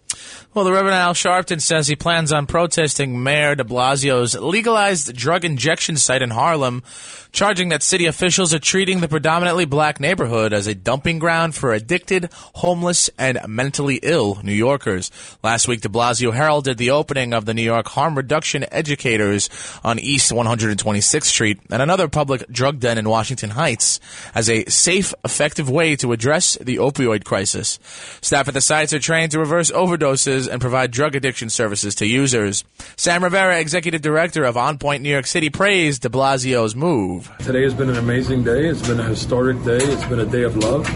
[0.54, 5.46] Well, the Reverend Al Sharpton says he plans on protesting Mayor de Blasio's legalized drug
[5.46, 6.84] injection site in Harlem,
[7.32, 11.74] charging that city officials are treating the predominantly black neighborhood as a dumping ground for
[11.74, 15.10] addicted, homeless, and mentally ill New Yorkers.
[15.42, 19.50] Last week, de Blasio heralded the opening of the New York Harm Reduction Educators
[19.84, 24.00] on East 126th Street and another public drug den in Washington Heights
[24.36, 27.80] as a safe, effective way to address the opioid crisis.
[28.22, 29.72] Staff at the sites are trained to reverse
[30.04, 32.64] overdoses and provide drug addiction services to users.
[32.98, 37.32] Sam Rivera, executive director of On Point New York City, praised de Blasio's move.
[37.40, 38.68] Today has been an amazing day.
[38.68, 39.78] It's been a historic day.
[39.78, 40.88] It's been a day of love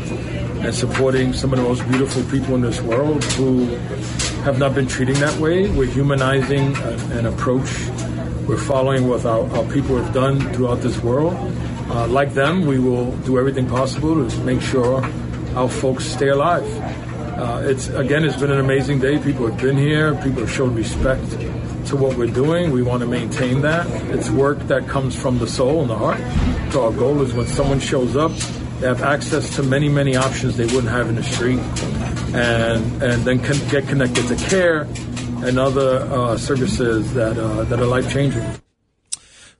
[0.63, 3.65] and supporting some of the most beautiful people in this world who
[4.43, 5.69] have not been treating that way.
[5.69, 7.87] We're humanizing an approach.
[8.47, 11.35] We're following what our, our people have done throughout this world.
[11.89, 15.03] Uh, like them, we will do everything possible to make sure
[15.55, 17.06] our folks stay alive.
[17.37, 19.19] Uh, it's again, it's been an amazing day.
[19.19, 20.15] People have been here.
[20.15, 21.29] People have showed respect
[21.87, 22.71] to what we're doing.
[22.71, 23.85] We want to maintain that.
[24.11, 26.19] It's work that comes from the soul and the heart.
[26.73, 28.31] So our goal is when someone shows up,
[28.79, 31.59] they have access to many, many options they wouldn't have in the street,
[32.33, 34.87] and and then can get connected to care
[35.45, 38.43] and other uh, services that uh, that are life changing.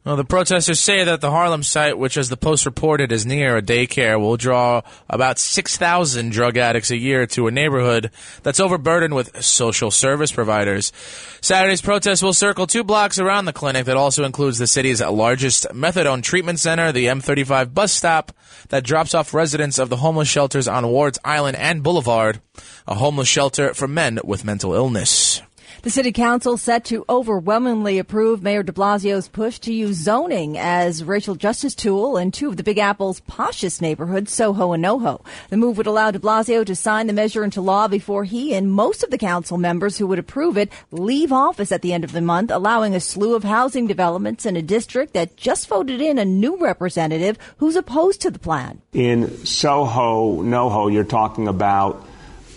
[0.07, 3.57] Well, the protesters say that the Harlem site, which as the Post reported is near
[3.57, 8.09] a daycare, will draw about 6,000 drug addicts a year to a neighborhood
[8.41, 10.93] that's overburdened with social service providers.
[11.41, 15.65] Saturday's protest will circle two blocks around the clinic that also includes the city's largest
[15.73, 18.31] methadone treatment center, the M35 bus stop
[18.69, 22.39] that drops off residents of the homeless shelters on Wards Island and Boulevard,
[22.87, 25.41] a homeless shelter for men with mental illness.
[25.83, 31.03] The city council set to overwhelmingly approve Mayor de Blasio's push to use zoning as
[31.03, 35.23] racial justice tool in two of the Big Apple's poshest neighborhoods, Soho and NoHo.
[35.49, 38.71] The move would allow de Blasio to sign the measure into law before he and
[38.71, 42.11] most of the council members who would approve it leave office at the end of
[42.11, 46.17] the month, allowing a slew of housing developments in a district that just voted in
[46.17, 48.81] a new representative who's opposed to the plan.
[48.93, 52.03] In Soho, NoHo, you're talking about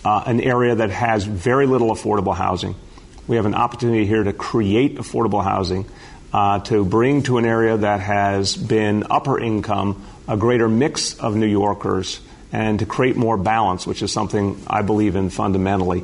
[0.03, 2.73] uh, an area that has very little affordable housing.
[3.31, 5.85] We have an opportunity here to create affordable housing,
[6.33, 11.37] uh, to bring to an area that has been upper income a greater mix of
[11.37, 12.19] New Yorkers,
[12.51, 16.03] and to create more balance, which is something I believe in fundamentally.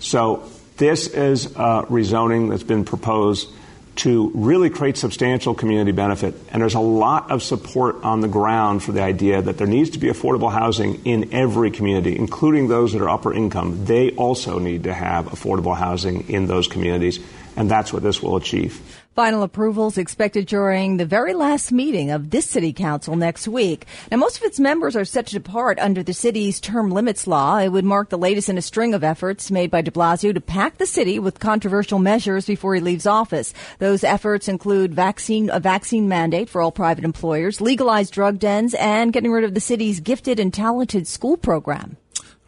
[0.00, 0.42] So,
[0.76, 3.50] this is rezoning that's been proposed
[3.98, 6.34] to really create substantial community benefit.
[6.50, 9.90] And there's a lot of support on the ground for the idea that there needs
[9.90, 13.84] to be affordable housing in every community, including those that are upper income.
[13.86, 17.18] They also need to have affordable housing in those communities,
[17.56, 18.80] and that's what this will achieve.
[19.18, 23.84] Final approvals expected during the very last meeting of this city council next week.
[24.12, 27.58] Now, most of its members are set to depart under the city's term limits law.
[27.58, 30.40] It would mark the latest in a string of efforts made by de Blasio to
[30.40, 33.52] pack the city with controversial measures before he leaves office.
[33.80, 39.12] Those efforts include vaccine, a vaccine mandate for all private employers, legalized drug dens, and
[39.12, 41.96] getting rid of the city's gifted and talented school program.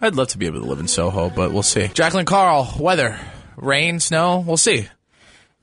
[0.01, 1.89] I'd love to be able to live in Soho, but we'll see.
[1.89, 3.18] Jacqueline Carl, weather,
[3.57, 4.87] rain, snow, we'll see.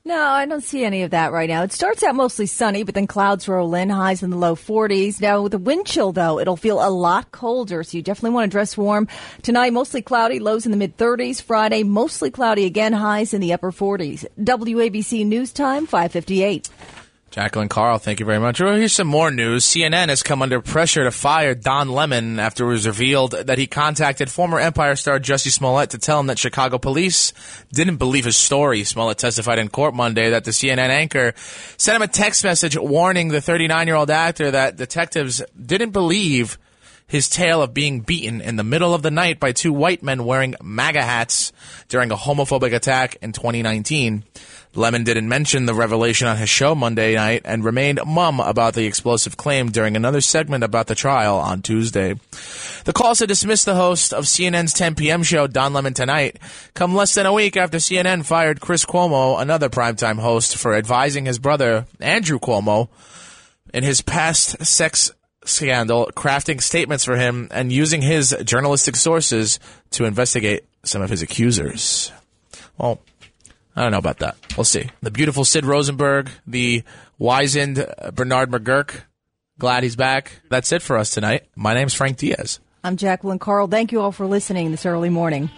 [0.08, 1.64] No, I don't see any of that right now.
[1.64, 5.20] It starts out mostly sunny, but then clouds roll in, highs in the low 40s.
[5.20, 8.50] Now, with the wind chill, though, it'll feel a lot colder, so you definitely want
[8.50, 9.06] to dress warm.
[9.42, 11.42] Tonight, mostly cloudy, lows in the mid 30s.
[11.42, 14.24] Friday, mostly cloudy again, highs in the upper 40s.
[14.40, 16.70] WABC News Time, 558.
[17.30, 18.58] Jacqueline Carl, thank you very much.
[18.58, 19.66] Well, here's some more news.
[19.66, 23.66] CNN has come under pressure to fire Don Lemon after it was revealed that he
[23.66, 27.34] contacted former Empire star Jussie Smollett to tell him that Chicago police
[27.70, 28.82] didn't believe his story.
[28.82, 31.34] Smollett testified in court Monday that the CNN anchor
[31.76, 36.58] sent him a text message warning the 39 year old actor that detectives didn't believe
[37.08, 40.24] his tale of being beaten in the middle of the night by two white men
[40.24, 41.52] wearing MAGA hats
[41.88, 44.24] during a homophobic attack in 2019.
[44.74, 48.84] Lemon didn't mention the revelation on his show Monday night and remained mum about the
[48.84, 52.14] explosive claim during another segment about the trial on Tuesday.
[52.84, 55.22] The calls to dismiss the host of CNN's 10 p.m.
[55.22, 56.38] show, Don Lemon Tonight,
[56.74, 61.24] come less than a week after CNN fired Chris Cuomo, another primetime host, for advising
[61.24, 62.88] his brother, Andrew Cuomo,
[63.72, 65.10] in his past sex
[65.48, 69.58] scandal, crafting statements for him and using his journalistic sources
[69.90, 72.12] to investigate some of his accusers.
[72.76, 73.00] Well,
[73.74, 74.36] I don't know about that.
[74.56, 74.88] We'll see.
[75.02, 76.82] The beautiful Sid Rosenberg, the
[77.18, 79.02] wizened Bernard McGuirk.
[79.58, 80.40] Glad he's back.
[80.50, 81.46] That's it for us tonight.
[81.56, 82.60] My name's Frank Diaz.
[82.84, 83.66] I'm Jacqueline Carl.
[83.66, 85.50] Thank you all for listening this early morning.